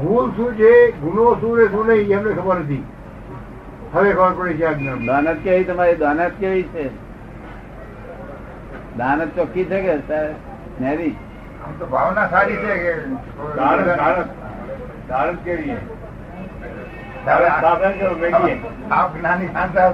ભૂલ 0.02 0.32
શું 0.32 0.54
છે 0.54 0.92
ગુનો 0.92 1.38
શું 1.40 1.58
ને 1.58 1.66
શું 1.66 1.86
નહીં 1.88 2.20
એમને 2.20 2.34
ખબર 2.34 2.56
નથી. 2.56 2.84
હવે 3.94 4.14
ખબર 4.14 4.34
પડે 4.34 4.54
છે 4.54 4.66
આજ્ઞા 4.66 4.96
દાનત 4.96 5.44
કેવી? 5.44 5.64
તમારી 5.64 5.96
દાનત 5.96 6.32
કેવી 6.40 6.64
છે? 6.64 6.90
દાનત 8.98 9.36
ચોખ્ખી 9.36 9.66
છે 9.66 9.82
કે 9.82 9.96
નેરી? 10.82 11.16
તો 11.80 11.86
ભાવના 11.86 12.28
સારી 12.30 12.58
છે 12.58 12.74
કે 12.78 12.92
કેવી 15.44 15.78
આપ 18.92 19.14
શાંતા 19.48 19.88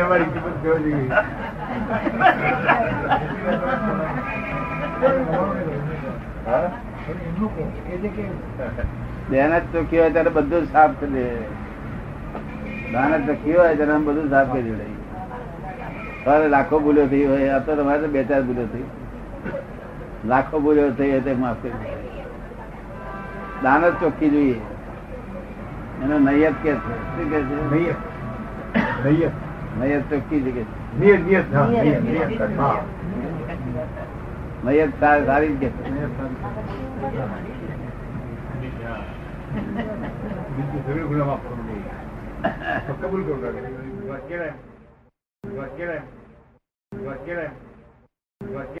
અમારી 0.00 0.30
કિંમત 0.32 0.56
થઈ 0.62 0.80
ગઈ 0.84 1.06
ચોખ્ખી 9.72 9.98
હોય 9.98 10.10
ત્યારે 10.10 10.30
બધું 10.30 10.66
સાફ 10.72 10.94
કરી 11.00 11.12
દે. 11.12 11.26
જ 13.18 13.26
ચોખ્ખી 13.26 13.54
હોય 13.54 13.74
ત્યારે 13.74 13.98
બધું 14.04 14.28
સાફ 14.30 14.52
કરી 14.52 14.74
દે. 14.80 14.86
તારે 16.24 16.46
લાખો 16.54 16.76
ભૂલ્યો 16.84 17.06
થઈ 17.12 17.24
હોય 17.30 17.48
આ 17.54 17.62
તો 17.66 17.72
તમારે 17.78 18.06
બે 18.14 18.20
ચાર 18.30 18.42
ભૂલ્યો 18.48 18.68
થઈ. 18.74 18.86
લાખો 20.32 20.56
ભૂલ્યો 20.66 20.90
થઈ 20.98 21.10
હોય 21.12 21.22
તે 21.28 21.32
માફ 21.42 21.60
કરી 21.62 21.96
દાન 23.62 23.82
જ 23.82 23.90
ચોખ્ખી 24.00 24.30
જોઈએ. 24.34 24.58
એનો 26.02 26.14
નૈયત 26.26 26.56
કે 26.62 26.70
છે? 26.84 26.94
શું 27.14 27.26
કે 27.32 27.38
છે? 27.48 27.54
નૈયત. 27.72 28.00
નૈયત. 29.04 29.34
નૈયત 29.80 30.02
ચોખ્ખી 30.10 30.52
કે 30.56 30.62
નિયત 31.00 31.22
નિયત. 31.26 31.46
સારી 35.00 35.52
જ 35.52 35.60
કે 35.60 35.68
બીજું 40.56 40.80
સગળું 40.84 41.06
ગુનો 41.08 41.24
માફ 41.24 41.42
કરવું 41.44 41.64
જોઈએ. 41.68 41.92
કબૂલ 43.00 43.22
કરો 43.24 43.36
Get 45.52 45.60
him. 45.60 45.76
Get 45.76 45.88
him. 45.88 46.06
Get 47.26 47.38
him. 47.38 48.66